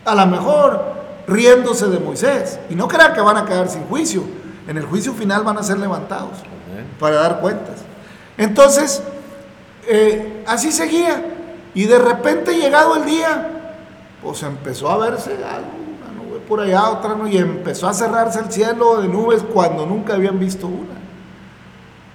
[0.05, 2.59] a lo mejor riéndose de Moisés.
[2.71, 4.23] Y no crean que van a quedar sin juicio.
[4.69, 6.39] En el juicio final van a ser levantados
[6.71, 6.89] Amén.
[6.99, 7.77] para dar cuentas.
[8.37, 9.03] Entonces,
[9.89, 11.25] eh, así seguía.
[11.75, 13.75] Y de repente llegado el día,
[14.23, 15.69] pues empezó a verse algo,
[16.01, 19.87] una nube por allá, otra no, y empezó a cerrarse el cielo de nubes cuando
[19.87, 21.06] nunca habían visto una.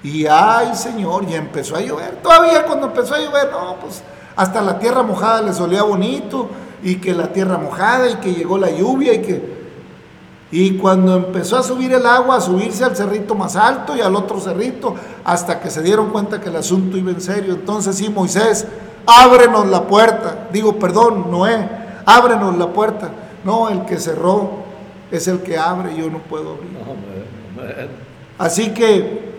[0.04, 2.18] Y ay Señor, y empezó a llover.
[2.24, 4.04] Todavía cuando empezó a llover, no, pues
[4.36, 6.50] hasta la tierra mojada les olía bonito,
[6.84, 9.62] y que la tierra mojada, y que llegó la lluvia, y que
[10.52, 14.14] y cuando empezó a subir el agua, a subirse al cerrito más alto y al
[14.18, 17.54] otro cerrito, hasta que se dieron cuenta que el asunto iba en serio.
[17.54, 18.68] Entonces sí, Moisés,
[19.06, 20.50] ábrenos la puerta.
[20.52, 21.70] Digo, perdón, Noé,
[22.06, 23.12] ábrenos la puerta.
[23.46, 24.66] No, el que cerró
[25.10, 27.90] es el que abre, yo no puedo abrir.
[28.38, 29.31] Así que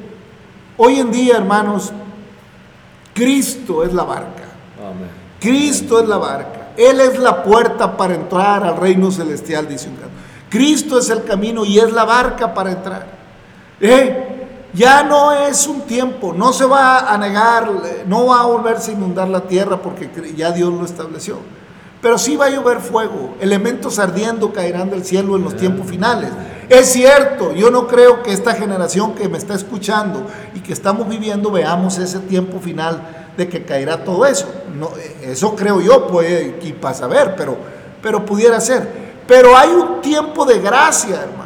[0.85, 1.93] hoy en día, hermanos,
[3.15, 4.45] Cristo es la barca.
[4.79, 5.09] Amén.
[5.39, 6.71] Cristo es la barca.
[6.77, 10.15] Él es la puerta para entrar al reino celestial, dice un canto.
[10.49, 13.07] Cristo es el camino y es la barca para entrar.
[13.81, 14.29] Eh,
[14.75, 17.71] Ya no es un tiempo, no se va a negar,
[18.07, 21.37] no va a volverse a inundar la tierra porque ya Dios lo estableció.
[22.03, 26.31] Pero sí va a llover fuego, elementos ardiendo caerán del cielo en los tiempos finales.
[26.69, 31.09] Es cierto, yo no creo que esta generación que me está escuchando y que estamos
[31.09, 34.53] viviendo veamos ese tiempo final de que caerá todo eso.
[34.77, 34.91] No,
[35.23, 37.57] eso creo yo, puede y pasa a ver, pero,
[38.03, 39.13] pero pudiera ser.
[39.29, 41.42] Pero hay un tiempo de gracia, hermanos.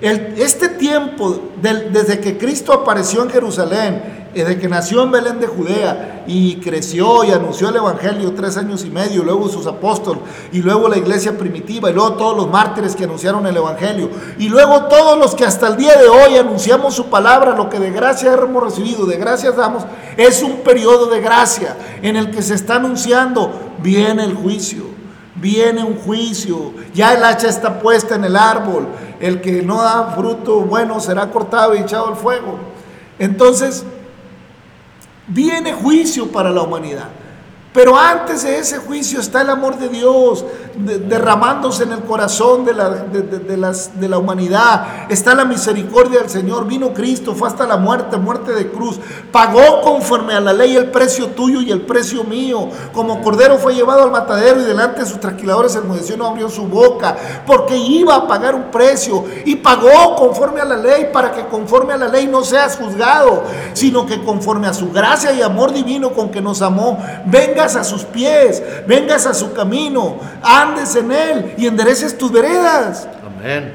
[0.00, 6.24] Este tiempo, desde que Cristo apareció en Jerusalén, desde que nació en Belén de Judea
[6.26, 10.88] y creció y anunció el Evangelio tres años y medio, luego sus apóstoles, y luego
[10.88, 15.18] la iglesia primitiva, y luego todos los mártires que anunciaron el Evangelio, y luego todos
[15.18, 18.62] los que hasta el día de hoy anunciamos su palabra, lo que de gracia hemos
[18.62, 19.84] recibido, de gracias damos,
[20.16, 23.52] es un periodo de gracia en el que se está anunciando,
[23.82, 24.98] viene el juicio.
[25.40, 28.88] Viene un juicio, ya el hacha está puesta en el árbol,
[29.20, 32.58] el que no da fruto bueno será cortado y echado al fuego.
[33.18, 33.84] Entonces,
[35.26, 37.08] viene juicio para la humanidad.
[37.72, 42.72] Pero antes de ese juicio está el amor de Dios derramándose en el corazón de
[42.72, 45.10] la, de, las, de la humanidad.
[45.10, 46.66] Está la misericordia del Señor.
[46.66, 48.98] Vino Cristo, fue hasta la muerte, muerte de cruz.
[49.32, 52.68] Pagó conforme a la ley el precio tuyo y el precio mío.
[52.92, 56.48] Como cordero fue llevado al matadero y delante de sus tranquiladores el mudeció no abrió
[56.48, 57.16] su boca.
[57.46, 59.24] Porque iba a pagar un precio.
[59.44, 63.42] Y pagó conforme a la ley para que conforme a la ley no seas juzgado,
[63.72, 67.84] sino que conforme a su gracia y amor divino con que nos amó, venga a
[67.84, 73.08] sus pies, vengas a su camino, andes en él y endereces tus veredas.
[73.26, 73.72] Amén.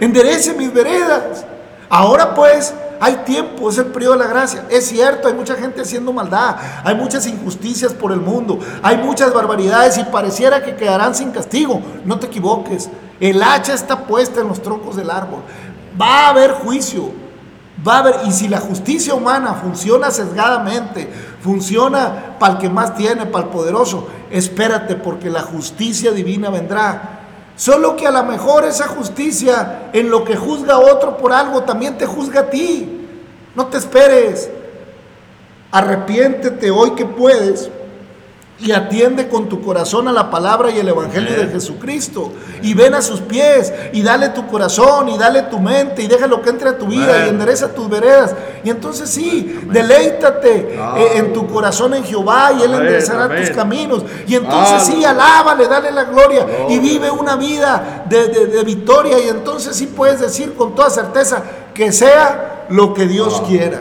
[0.00, 1.44] Enderece mis veredas.
[1.88, 4.64] Ahora pues hay tiempo, es el periodo de la gracia.
[4.70, 9.34] Es cierto, hay mucha gente haciendo maldad, hay muchas injusticias por el mundo, hay muchas
[9.34, 11.82] barbaridades y pareciera que quedarán sin castigo.
[12.04, 15.40] No te equivoques, el hacha está puesta en los troncos del árbol.
[16.00, 17.12] Va a haber juicio,
[17.86, 21.08] Va a haber, y si la justicia humana funciona sesgadamente,
[21.42, 27.20] funciona para el que más tiene, para el poderoso, espérate porque la justicia divina vendrá.
[27.56, 31.62] Solo que a lo mejor esa justicia en lo que juzga a otro por algo
[31.62, 33.08] también te juzga a ti.
[33.54, 34.48] No te esperes.
[35.70, 37.70] Arrepiéntete hoy que puedes
[38.62, 42.32] y atiende con tu corazón a la palabra y el evangelio de Jesucristo.
[42.62, 46.40] Y ven a sus pies y dale tu corazón y dale tu mente y déjalo
[46.42, 48.34] que entre a tu vida y endereza tus veredas.
[48.62, 54.04] Y entonces sí, deleítate eh, en tu corazón en Jehová y Él enderezará tus caminos.
[54.28, 59.18] Y entonces sí, alábale, dale la gloria y vive una vida de, victoria.
[59.18, 61.42] Y entonces sí puedes decir con toda certeza
[61.74, 63.80] que sea lo que Dios quiera.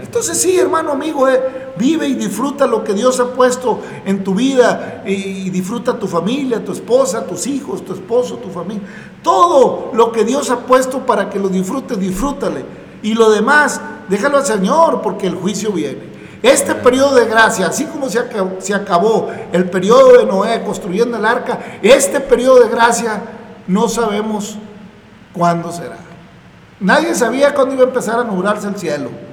[0.00, 4.34] Entonces sí, hermano amigo, eh, vive y disfruta lo que Dios ha puesto en tu
[4.34, 8.82] vida y, disfruta tu familia, tu esposa, tus hijos, tu esposo, tu familia.
[9.22, 12.64] Todo lo que Dios ha puesto para que lo disfrutes, disfrútale.
[13.02, 16.12] Y lo demás, déjalo al Señor porque el juicio viene.
[16.40, 21.16] Este periodo de gracia, así como se acabó, se acabó el periodo de Noé construyendo
[21.16, 23.22] el arca, este periodo de gracia
[23.66, 24.56] no sabemos
[25.32, 25.98] cuándo será.
[26.80, 29.31] Nadie sabía cuándo iba a empezar a nublarse el cielo.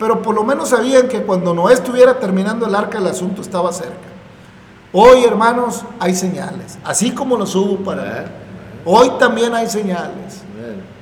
[0.00, 3.70] Pero por lo menos sabían que cuando Noé estuviera terminando el arca, el asunto estaba
[3.70, 4.08] cerca.
[4.92, 8.24] Hoy, hermanos, hay señales, así como los hubo para
[8.86, 10.42] Hoy también hay señales.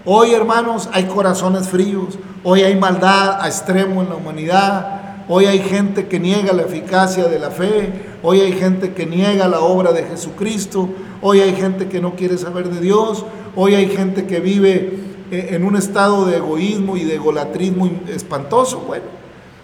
[0.05, 2.19] Hoy, hermanos, hay corazones fríos.
[2.43, 5.25] Hoy hay maldad a extremo en la humanidad.
[5.29, 7.93] Hoy hay gente que niega la eficacia de la fe.
[8.23, 10.89] Hoy hay gente que niega la obra de Jesucristo.
[11.23, 13.25] Hoy hay gente que no quiere saber de Dios.
[13.55, 18.81] Hoy hay gente que vive en un estado de egoísmo y de egolatrismo espantoso.
[18.81, 19.05] Bueno,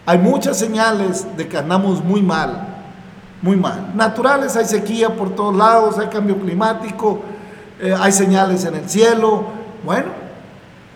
[0.07, 2.85] hay muchas señales de que andamos muy mal,
[3.41, 3.93] muy mal.
[3.95, 7.21] Naturales, hay sequía por todos lados, hay cambio climático,
[7.81, 9.45] eh, hay señales en el cielo.
[9.85, 10.09] Bueno,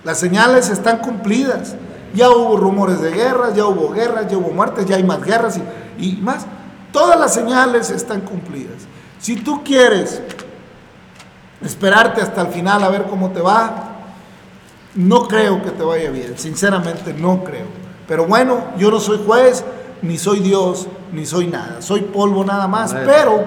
[0.04, 1.74] las señales están cumplidas.
[2.14, 5.58] Ya hubo rumores de guerras, ya hubo guerras, ya hubo muertes, ya hay más guerras
[5.98, 6.46] y, y más.
[6.92, 8.86] Todas las señales están cumplidas.
[9.18, 10.22] Si tú quieres
[11.62, 13.87] esperarte hasta el final a ver cómo te va,
[14.98, 17.66] no creo que te vaya bien, sinceramente no creo.
[18.08, 19.64] Pero bueno, yo no soy juez,
[20.02, 21.80] ni soy Dios, ni soy nada.
[21.80, 23.44] Soy polvo nada más, pero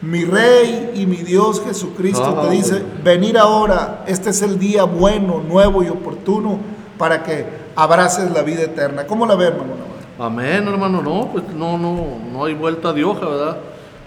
[0.00, 5.42] mi rey y mi Dios Jesucristo te dice, venir ahora, este es el día bueno,
[5.46, 6.58] nuevo y oportuno
[6.96, 7.44] para que
[7.76, 9.06] abraces la vida eterna.
[9.06, 9.92] ¿Cómo la ves, hermano?
[10.18, 13.58] Amén, hermano, no, pues no, no, no hay vuelta de hoja, ¿verdad?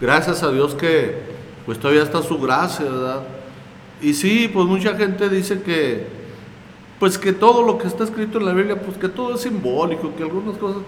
[0.02, 1.36] Gracias a Dios que
[1.68, 3.22] pues todavía está su gracia, ¿verdad?
[4.02, 6.25] Y sí, pues mucha gente dice que
[7.00, 10.14] pues que todo lo que está escrito en la Biblia, pues que todo es simbólico,
[10.16, 10.82] que algunas cosas...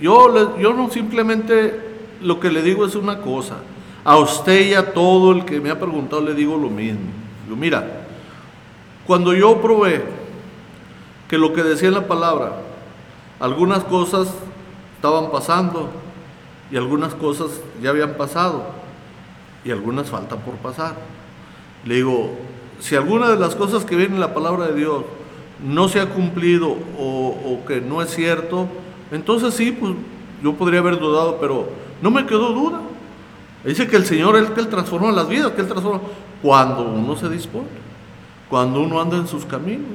[0.00, 1.78] Yo, yo no simplemente
[2.22, 3.56] lo que le digo es una cosa.
[4.04, 7.10] A usted y a todo el que me ha preguntado le digo lo mismo.
[7.48, 8.06] Yo, mira,
[9.06, 10.02] cuando yo probé
[11.28, 12.54] que lo que decía en la palabra,
[13.38, 14.28] algunas cosas
[14.96, 15.90] estaban pasando
[16.70, 18.64] y algunas cosas ya habían pasado
[19.64, 20.94] y algunas faltan por pasar.
[21.84, 22.30] Le digo,
[22.80, 25.04] si alguna de las cosas que viene en la palabra de Dios
[25.64, 28.68] no se ha cumplido o, que no es cierto,
[29.10, 29.92] entonces sí, pues
[30.42, 31.68] yo podría haber dudado, pero
[32.00, 32.80] no me quedó duda.
[33.64, 36.00] Dice que el Señor es el que Él transforma las vidas, que Él transforma
[36.40, 37.68] cuando uno se dispone,
[38.48, 39.90] cuando uno anda en sus caminos.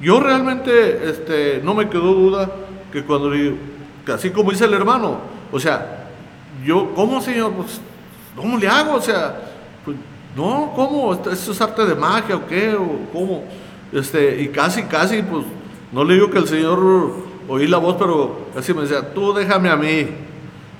[0.00, 2.50] Yo realmente este, no me quedó duda
[2.92, 3.30] que cuando
[4.12, 5.18] así como dice el hermano,
[5.52, 6.08] o sea,
[6.64, 7.52] yo, ¿cómo Señor?
[7.52, 7.80] Pues,
[8.34, 8.94] ¿cómo le hago?
[8.94, 9.40] O sea,
[9.84, 9.96] pues,
[10.36, 11.14] no, ¿cómo?
[11.14, 12.74] ¿Eso es arte de magia o qué?
[12.74, 13.44] ¿O cómo?
[13.92, 15.44] Este, y casi, casi, pues,
[15.92, 17.12] no le digo que el Señor
[17.48, 20.08] oí la voz, pero casi me decía, tú déjame a mí.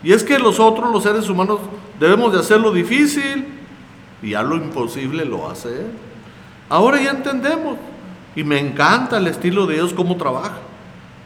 [0.03, 1.59] Y es que los otros, los seres humanos,
[1.99, 3.47] debemos de hacer lo difícil
[4.23, 5.87] y ya lo imposible lo hace.
[6.69, 7.77] Ahora ya entendemos.
[8.37, 10.59] Y me encanta el estilo de Dios, cómo trabaja.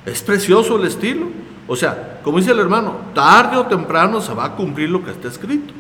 [0.07, 1.26] Es precioso el estilo.
[1.66, 5.11] O sea, como dice el hermano, tarde o temprano se va a cumplir lo que
[5.11, 5.72] está escrito.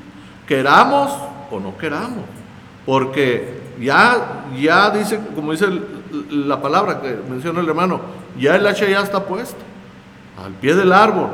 [0.46, 1.10] Queramos
[1.50, 2.24] o no queramos.
[2.84, 5.66] Porque ya, ya dice, como dice
[6.30, 8.00] la palabra que menciona el hermano,
[8.38, 9.58] ya el hacha ya está puesto
[10.42, 11.28] al pie del árbol.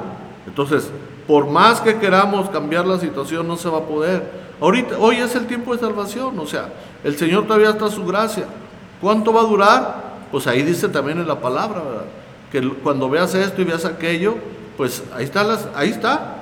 [0.47, 0.91] Entonces,
[1.27, 4.51] por más que queramos cambiar la situación, no se va a poder.
[4.61, 6.69] Ahorita, hoy es el tiempo de salvación, o sea,
[7.05, 8.45] el Señor todavía está a su gracia.
[9.01, 10.11] ¿Cuánto va a durar?
[10.31, 11.83] Pues ahí dice también en la palabra.
[12.53, 14.35] Que cuando veas esto y veas aquello,
[14.77, 16.37] pues ahí está, las, ahí está,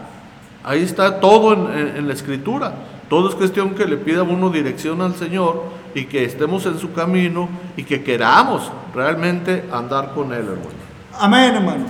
[0.65, 2.73] ahí está todo en, la escritura.
[3.09, 5.63] Todo es cuestión que le pida uno dirección al Señor
[5.99, 10.79] y que estemos en su camino y que queramos realmente andar con Él, hermano.
[11.19, 11.85] Amén, hermano.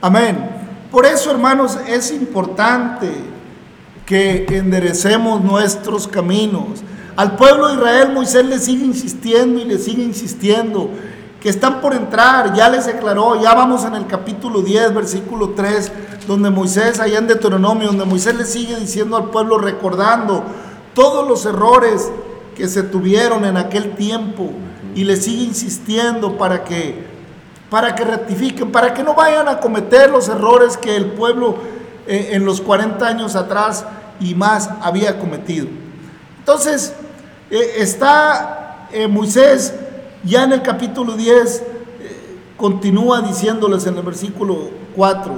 [0.00, 0.50] Amén.
[0.90, 3.08] Por eso, hermanos, es importante
[4.04, 6.82] que enderecemos nuestros caminos.
[7.16, 10.90] Al pueblo de Israel Moisés le sigue insistiendo y le sigue insistiendo
[11.40, 15.92] que están por entrar, ya les declaró, ya vamos en el capítulo 10, versículo 3,
[16.26, 20.44] donde Moisés, allá en Deuteronomio, donde Moisés le sigue diciendo al pueblo, recordando
[20.94, 22.10] todos los errores
[22.62, 24.52] que se tuvieron en aquel tiempo,
[24.94, 26.94] y le sigue insistiendo para que,
[27.68, 31.56] para que rectifiquen, para que no vayan a cometer los errores que el pueblo
[32.06, 33.84] eh, en los 40 años atrás
[34.20, 35.66] y más había cometido.
[36.38, 36.94] Entonces,
[37.50, 39.74] eh, está eh, Moisés
[40.22, 41.64] ya en el capítulo 10, eh,
[42.56, 45.34] continúa diciéndoles en el versículo 4,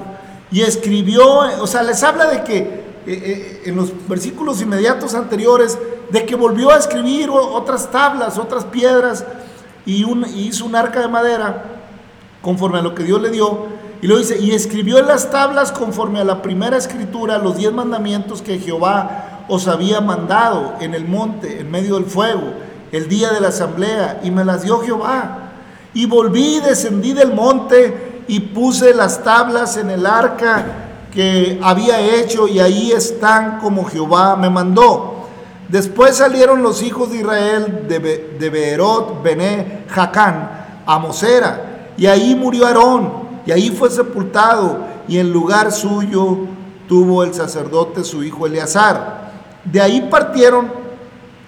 [0.53, 1.27] y escribió,
[1.59, 5.79] o sea, les habla de que en los versículos inmediatos anteriores,
[6.11, 9.25] de que volvió a escribir otras tablas, otras piedras,
[9.87, 11.65] y, y hizo un arca de madera
[12.43, 13.67] conforme a lo que Dios le dio,
[14.03, 17.73] y lo dice, y escribió en las tablas conforme a la primera escritura los diez
[17.73, 22.43] mandamientos que Jehová os había mandado en el monte, en medio del fuego,
[22.93, 25.53] el día de la asamblea, y me las dio Jehová.
[25.95, 30.84] Y volví, descendí del monte y puse las tablas en el arca
[31.15, 35.29] que había hecho, y ahí están como Jehová me mandó.
[35.69, 42.35] Después salieron los hijos de Israel de, de Beerot, Bené, Jacán, a Mosera, y ahí
[42.35, 43.13] murió Aarón,
[43.47, 46.39] y ahí fue sepultado, y en lugar suyo
[46.89, 49.31] tuvo el sacerdote su hijo Eleazar.
[49.65, 50.71] De ahí partieron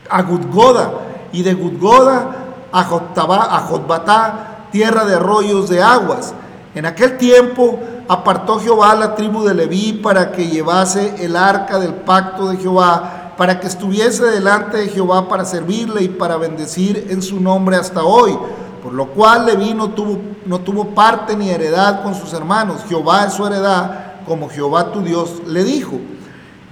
[0.09, 0.93] a Gudgoda,
[1.33, 2.37] y de Gudgoda
[2.73, 6.35] a, a Jotbatá, tierra de arroyos de aguas.
[6.75, 11.95] En aquel tiempo apartó Jehová la tribu de Leví para que llevase el arca del
[11.95, 17.23] pacto de Jehová, para que estuviese delante de Jehová para servirle y para bendecir en
[17.23, 18.37] su nombre hasta hoy.
[18.83, 22.83] Por lo cual Leví no tuvo, no tuvo parte ni heredad con sus hermanos.
[22.89, 25.99] Jehová es su heredad, como Jehová tu Dios le dijo.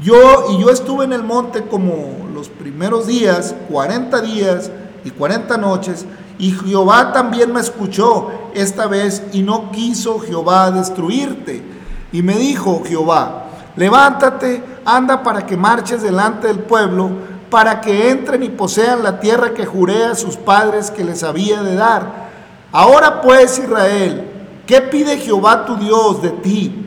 [0.02, 4.70] Yo y yo estuve en el monte como los primeros días, 40 días
[5.04, 6.06] y 40 noches,
[6.38, 11.62] y Jehová también me escuchó esta vez y no quiso Jehová destruirte.
[12.12, 17.10] Y me dijo Jehová, levántate, anda para que marches delante del pueblo,
[17.50, 21.62] para que entren y posean la tierra que juré a sus padres que les había
[21.62, 22.30] de dar.
[22.72, 24.28] Ahora pues Israel,
[24.66, 26.80] ¿qué pide Jehová tu Dios de ti?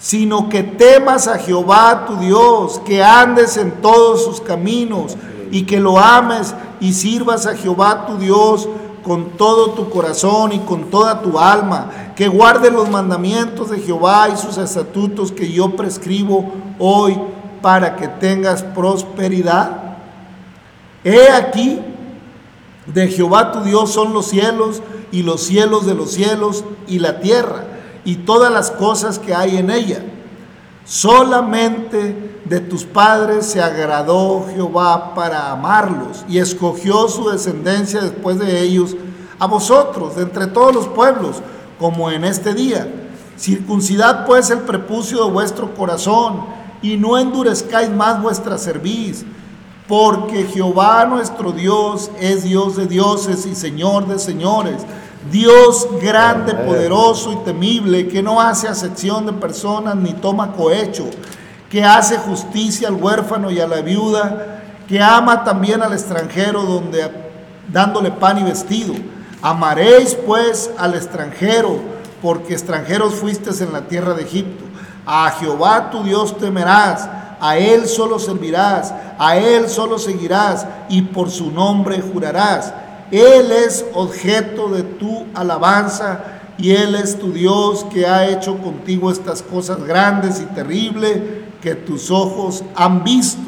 [0.00, 5.14] sino que temas a Jehová tu Dios, que andes en todos sus caminos
[5.50, 8.68] y que lo ames y sirvas a Jehová tu Dios
[9.02, 14.28] con todo tu corazón y con toda tu alma, que guardes los mandamientos de Jehová
[14.28, 17.18] y sus estatutos que yo prescribo hoy
[17.62, 19.96] para que tengas prosperidad.
[21.02, 21.80] He aquí,
[22.86, 24.82] de Jehová tu Dios son los cielos
[25.12, 27.64] y los cielos de los cielos y la tierra
[28.04, 30.04] y todas las cosas que hay en ella.
[30.90, 38.60] Solamente de tus padres se agradó Jehová para amarlos y escogió su descendencia después de
[38.60, 38.96] ellos
[39.38, 41.36] a vosotros, de entre todos los pueblos,
[41.78, 42.88] como en este día.
[43.38, 46.40] Circuncidad pues el prepucio de vuestro corazón
[46.82, 49.24] y no endurezcáis más vuestra cerviz,
[49.86, 54.84] porque Jehová nuestro Dios es Dios de dioses y Señor de señores
[55.30, 61.04] Dios grande, poderoso y temible, que no hace acepción de personas ni toma cohecho,
[61.68, 67.10] que hace justicia al huérfano y a la viuda, que ama también al extranjero donde
[67.68, 68.94] dándole pan y vestido.
[69.42, 71.78] Amaréis pues al extranjero,
[72.22, 74.64] porque extranjeros fuisteis en la tierra de Egipto.
[75.06, 77.08] A Jehová tu Dios temerás,
[77.40, 82.72] a Él solo servirás, a Él solo seguirás y por su nombre jurarás.
[83.10, 86.24] Él es objeto de tu alabanza
[86.58, 91.20] y Él es tu Dios que ha hecho contigo estas cosas grandes y terribles
[91.60, 93.42] que tus ojos han visto.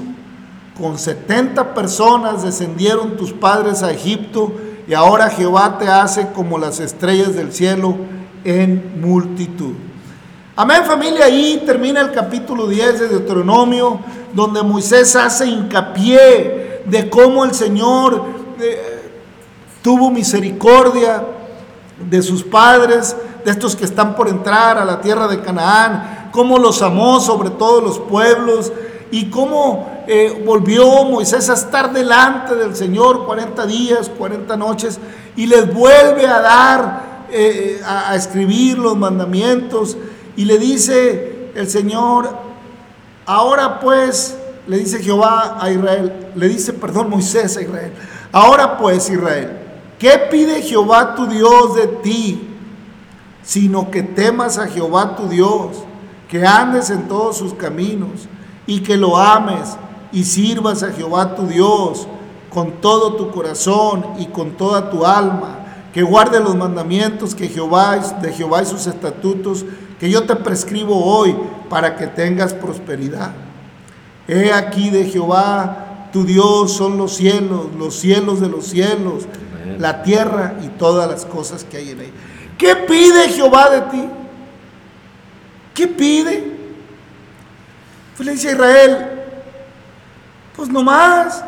[0.78, 4.52] Con setenta personas descendieron tus padres a Egipto
[4.88, 7.96] y ahora Jehová te hace como las estrellas del cielo
[8.44, 9.74] en multitud.
[10.56, 14.00] Amén familia, ahí termina el capítulo 10 de Deuteronomio,
[14.34, 18.24] donde Moisés hace hincapié de cómo el Señor
[18.60, 18.91] eh,
[19.82, 21.24] tuvo misericordia
[22.08, 26.58] de sus padres, de estos que están por entrar a la tierra de Canaán, cómo
[26.58, 28.72] los amó sobre todos los pueblos
[29.10, 34.98] y cómo eh, volvió Moisés a estar delante del Señor 40 días, 40 noches
[35.36, 39.96] y les vuelve a dar, eh, a, a escribir los mandamientos
[40.36, 42.30] y le dice el Señor,
[43.26, 47.92] ahora pues, le dice Jehová a Israel, le dice, perdón, Moisés a Israel,
[48.32, 49.61] ahora pues Israel,
[50.02, 52.48] ¿qué pide Jehová tu Dios de ti?
[53.44, 55.76] Sino que temas a Jehová tu Dios,
[56.28, 58.26] que andes en todos sus caminos
[58.66, 59.76] y que lo ames
[60.10, 62.08] y sirvas a Jehová tu Dios
[62.52, 65.60] con todo tu corazón y con toda tu alma,
[65.94, 69.64] que guarde los mandamientos que Jehová de Jehová y sus estatutos
[70.00, 71.36] que yo te prescribo hoy
[71.70, 73.30] para que tengas prosperidad.
[74.26, 79.28] He aquí de Jehová tu Dios son los cielos, los cielos de los cielos,
[79.78, 82.12] la tierra y todas las cosas que hay en ella.
[82.58, 84.08] ¿Qué pide Jehová de ti?
[85.74, 86.52] ¿Qué pide?
[88.16, 89.08] Pues le dice a Israel,
[90.54, 91.42] pues nomás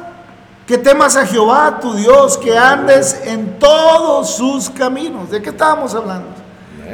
[0.66, 5.30] que temas a Jehová tu Dios, que andes en todos sus caminos.
[5.30, 6.28] ¿De qué estábamos hablando?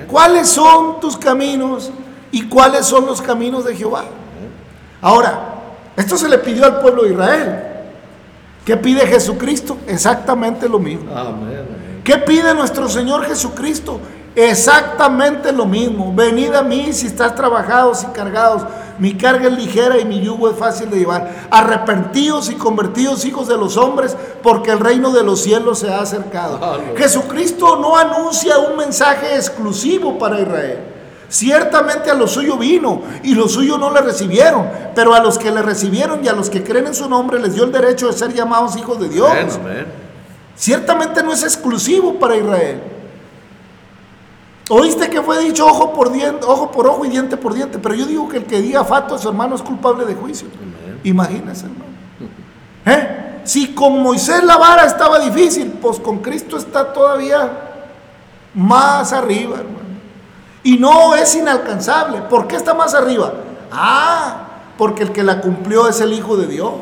[0.08, 1.90] ¿Cuáles son tus caminos
[2.32, 4.04] y cuáles son los caminos de Jehová?
[5.00, 5.54] Ahora,
[5.96, 7.69] esto se le pidió al pueblo de Israel.
[8.70, 9.78] ¿Qué pide Jesucristo?
[9.88, 11.10] Exactamente lo mismo.
[12.04, 13.98] ¿Qué pide nuestro Señor Jesucristo?
[14.36, 16.14] Exactamente lo mismo.
[16.14, 18.62] Venid a mí si estás trabajados y cargados.
[19.00, 21.48] Mi carga es ligera y mi yugo es fácil de llevar.
[21.50, 26.02] Arrepentidos y convertidos hijos de los hombres, porque el reino de los cielos se ha
[26.02, 26.60] acercado.
[26.96, 30.89] Jesucristo no anuncia un mensaje exclusivo para Israel.
[31.30, 35.52] Ciertamente a lo suyo vino y los suyos no le recibieron, pero a los que
[35.52, 38.14] le recibieron y a los que creen en su nombre les dio el derecho de
[38.14, 39.30] ser llamados hijos de Dios.
[40.56, 42.82] Ciertamente no es exclusivo para Israel.
[44.70, 47.94] Oíste que fue dicho ojo por, diente, ojo por ojo y diente por diente, pero
[47.94, 50.48] yo digo que el que diga fato a su hermano es culpable de juicio.
[51.04, 51.84] Imagínese, hermano.
[52.86, 53.40] ¿Eh?
[53.44, 57.50] Si con Moisés la vara estaba difícil, pues con Cristo está todavía
[58.52, 59.79] más arriba, hermano.
[60.62, 62.22] Y no es inalcanzable.
[62.22, 63.32] ¿Por qué está más arriba?
[63.72, 64.46] Ah,
[64.76, 66.72] porque el que la cumplió es el Hijo de Dios.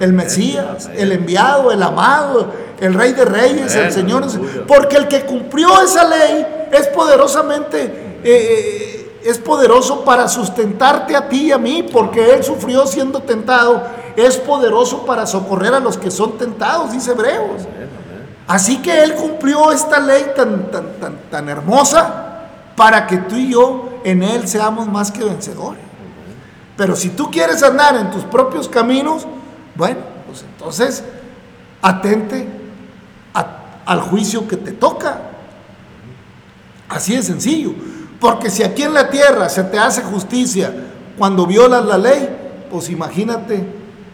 [0.00, 4.24] el Mesías, el enviado, el amado, el Rey de Reyes, el Señor.
[4.66, 11.28] Porque el que cumplió esa ley es poderosamente, eh, eh, es poderoso para sustentarte a
[11.28, 13.82] ti y a mí, porque Él sufrió siendo tentado.
[14.14, 17.62] Es poderoso para socorrer a los que son tentados, dice Hebreos.
[18.46, 22.25] Así que Él cumplió esta ley tan, tan, tan, tan hermosa
[22.76, 25.82] para que tú y yo en Él seamos más que vencedores.
[26.76, 29.26] Pero si tú quieres andar en tus propios caminos,
[29.74, 31.02] bueno, pues entonces
[31.80, 32.46] atente
[33.86, 35.20] al juicio que te toca.
[36.88, 37.72] Así de sencillo.
[38.20, 40.74] Porque si aquí en la tierra se te hace justicia
[41.16, 42.28] cuando violas la ley,
[42.70, 43.64] pues imagínate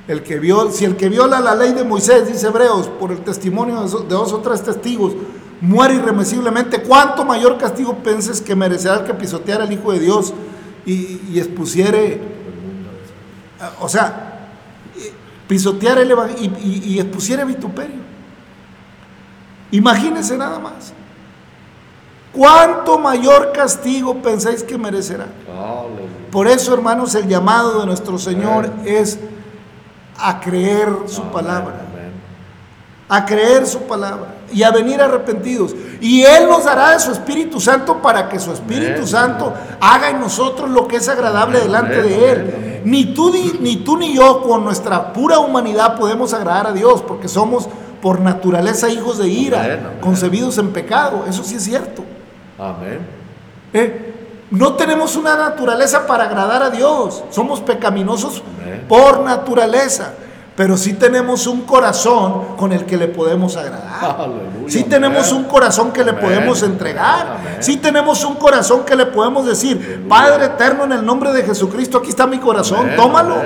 [0.08, 3.20] el que viola, si el que viola la ley de Moisés, dice Hebreos, por el
[3.20, 5.12] testimonio de dos o tres testigos,
[5.62, 10.34] muere irremisiblemente, ¿cuánto mayor castigo penses que merecerá el que pisoteara al Hijo de Dios
[10.84, 12.20] y, expusiere,
[13.80, 14.48] o sea,
[15.46, 18.02] pisotear el y, y, expusiere vituperio?
[19.70, 20.92] Imagínense nada más.
[22.32, 25.28] ¿Cuánto mayor castigo pensáis que merecerá?
[26.32, 29.18] Por eso, hermanos, el llamado de nuestro Señor es
[30.18, 31.82] a creer su palabra.
[33.08, 35.74] A creer su palabra y a venir arrepentidos.
[36.00, 40.20] Y Él nos dará de su Espíritu Santo para que su Espíritu Santo haga en
[40.20, 42.82] nosotros lo que es agradable delante de Él.
[42.84, 47.28] Ni tú ni, tú ni yo con nuestra pura humanidad podemos agradar a Dios porque
[47.28, 47.68] somos
[48.00, 51.24] por naturaleza hijos de ira, concebidos en pecado.
[51.28, 52.04] Eso sí es cierto.
[52.58, 52.98] Amén.
[53.72, 54.14] ¿Eh?
[54.50, 57.24] No tenemos una naturaleza para agradar a Dios.
[57.30, 58.42] Somos pecaminosos
[58.88, 60.14] por naturaleza
[60.54, 64.28] pero sí tenemos un corazón con el que le podemos agradar.
[64.66, 67.38] sí tenemos un corazón que le podemos entregar.
[67.60, 71.98] Sí tenemos un corazón que le podemos decir, Padre eterno, en el nombre de Jesucristo,
[71.98, 73.36] aquí está mi corazón, tómalo.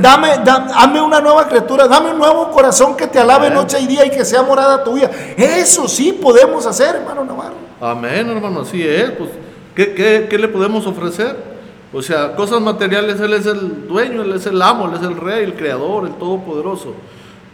[0.00, 4.04] Dame, dame una nueva criatura, dame un nuevo corazón que te alabe noche y día
[4.04, 5.10] y que sea morada tuya.
[5.36, 7.54] Eso sí podemos hacer, hermano Navarro.
[7.80, 9.10] Amén, hermano, así es.
[9.12, 9.30] Pues,
[9.74, 11.49] ¿qué, qué, qué le podemos ofrecer?
[11.92, 15.16] O sea, cosas materiales, Él es el dueño, Él es el amo, Él es el
[15.16, 16.94] rey, el creador, el todopoderoso.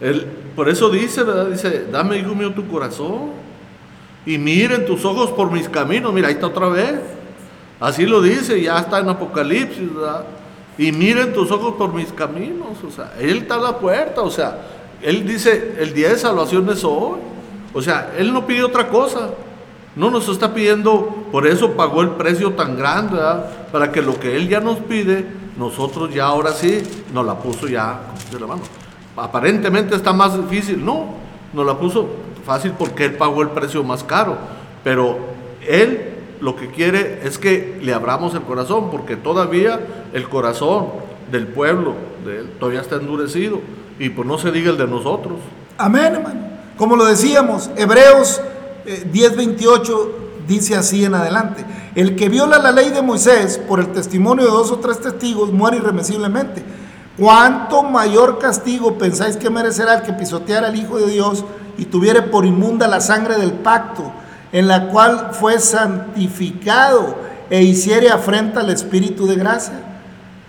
[0.01, 1.47] Él, por eso dice, ¿verdad?
[1.47, 3.47] Dice, dame, hijo mío, tu corazón
[4.27, 6.13] y miren tus ojos por mis caminos.
[6.13, 7.01] Mira, ahí está otra vez.
[7.79, 10.25] Así lo dice, ya está en Apocalipsis, ¿verdad?
[10.77, 14.31] Y miren tus ojos por mis caminos, o sea, Él está a la puerta, o
[14.31, 14.59] sea,
[15.01, 17.19] Él dice, el día de salvación es hoy.
[17.73, 19.31] O sea, Él no pide otra cosa.
[19.95, 23.47] No nos está pidiendo, por eso pagó el precio tan grande, ¿verdad?
[23.77, 25.23] Para que lo que Él ya nos pide,
[25.59, 28.01] nosotros ya ahora sí nos la puso ya
[28.33, 28.63] de la mano.
[29.15, 31.09] Aparentemente está más difícil, no,
[31.53, 32.09] nos la puso
[32.47, 34.39] fácil porque Él pagó el precio más caro.
[34.83, 35.19] Pero
[35.69, 39.79] Él lo que quiere es que le abramos el corazón, porque todavía
[40.15, 40.87] el corazón
[41.31, 41.97] del pueblo
[42.59, 43.61] todavía está endurecido.
[43.99, 45.35] Y pues no se diga el de nosotros.
[45.77, 46.41] Amén, hermano.
[46.79, 48.41] Como lo decíamos, Hebreos
[48.87, 51.65] eh, 10:28 dice así en adelante.
[51.95, 55.53] El que viola la ley de Moisés por el testimonio de dos o tres testigos
[55.53, 56.65] muere irremisiblemente.
[57.19, 61.45] ¿Cuánto mayor castigo pensáis que merecerá el que pisoteara al Hijo de Dios
[61.79, 64.13] y tuviere por inmunda la sangre del pacto,
[64.53, 67.17] en la cual fue santificado
[67.49, 69.81] e hiciere afrenta al Espíritu de gracia?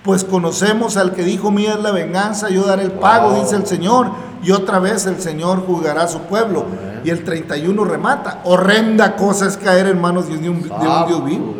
[0.04, 3.66] Pues conocemos al que dijo, mía es la venganza, yo daré el pago, dice el
[3.66, 4.12] Señor.
[4.44, 6.66] Y otra vez el Señor juzgará a su pueblo.
[7.04, 8.42] Y el 31 remata.
[8.44, 11.56] Horrenda cosa es caer en manos de un, de un Dios vivo.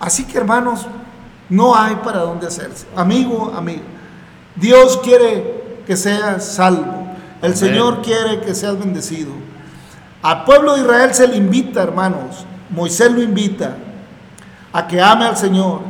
[0.00, 0.86] Así que hermanos,
[1.48, 2.86] no hay para dónde hacerse.
[2.96, 3.82] Amigo, amigo,
[4.56, 7.08] Dios quiere que seas salvo.
[7.42, 7.56] El Amén.
[7.56, 9.32] Señor quiere que seas bendecido.
[10.22, 12.46] Al pueblo de Israel se le invita, hermanos.
[12.70, 13.76] Moisés lo invita
[14.72, 15.80] a que ame al Señor,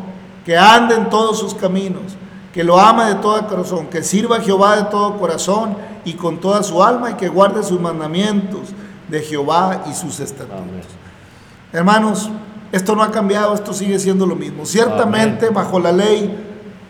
[0.45, 2.17] que ande en todos sus caminos,
[2.53, 6.39] que lo ame de todo corazón, que sirva a Jehová de todo corazón y con
[6.39, 8.71] toda su alma y que guarde sus mandamientos
[9.09, 10.59] de Jehová y sus estatutos.
[10.61, 10.83] Amén.
[11.73, 12.31] Hermanos,
[12.73, 14.67] esto no ha cambiado, esto sigue siendo lo mismo.
[14.67, 16.37] Ciertamente bajo la ley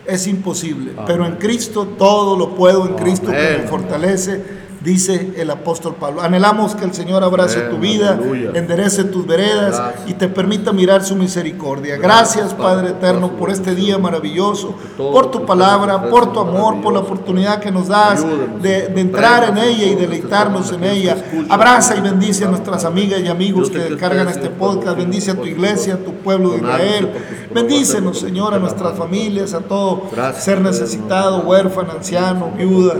[0.05, 1.05] es imposible, Amén.
[1.07, 6.21] pero en Cristo todo lo puedo, en Cristo que me fortalece, dice el apóstol Pablo.
[6.21, 8.51] Anhelamos que el Señor abrace tu vida, aleluya.
[8.53, 10.09] enderece tus veredas Gracias.
[10.09, 11.97] y te permita mirar su misericordia.
[11.97, 16.81] Gracias, Gracias, Padre Padre, eterno, por este día maravilloso, por tu palabra, por tu amor,
[16.81, 18.25] por la oportunidad que nos das
[18.61, 21.17] de, de entrar en ella y deleitarnos en ella.
[21.49, 24.97] Abraza y bendice a nuestras amigas y amigos que te cargan especie este podcast.
[24.97, 27.11] Bendice a tu iglesia, a tu pueblo de Israel.
[27.53, 32.95] Bendícenos, Señor, a nuestras familias, a todo ser necesitado, huérfano, anciano, viuda.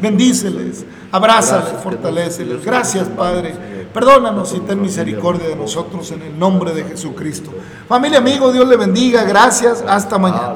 [0.00, 0.84] Bendíceles,
[1.82, 2.56] fortaléceles.
[2.56, 3.54] nos- Gracias, Padre.
[3.92, 7.50] Perdónanos y ten misericordia de nosotros en el nombre de Jesucristo.
[7.88, 9.22] Familia, amigo, Dios le bendiga.
[9.24, 9.84] Gracias.
[9.86, 10.54] Hasta mañana.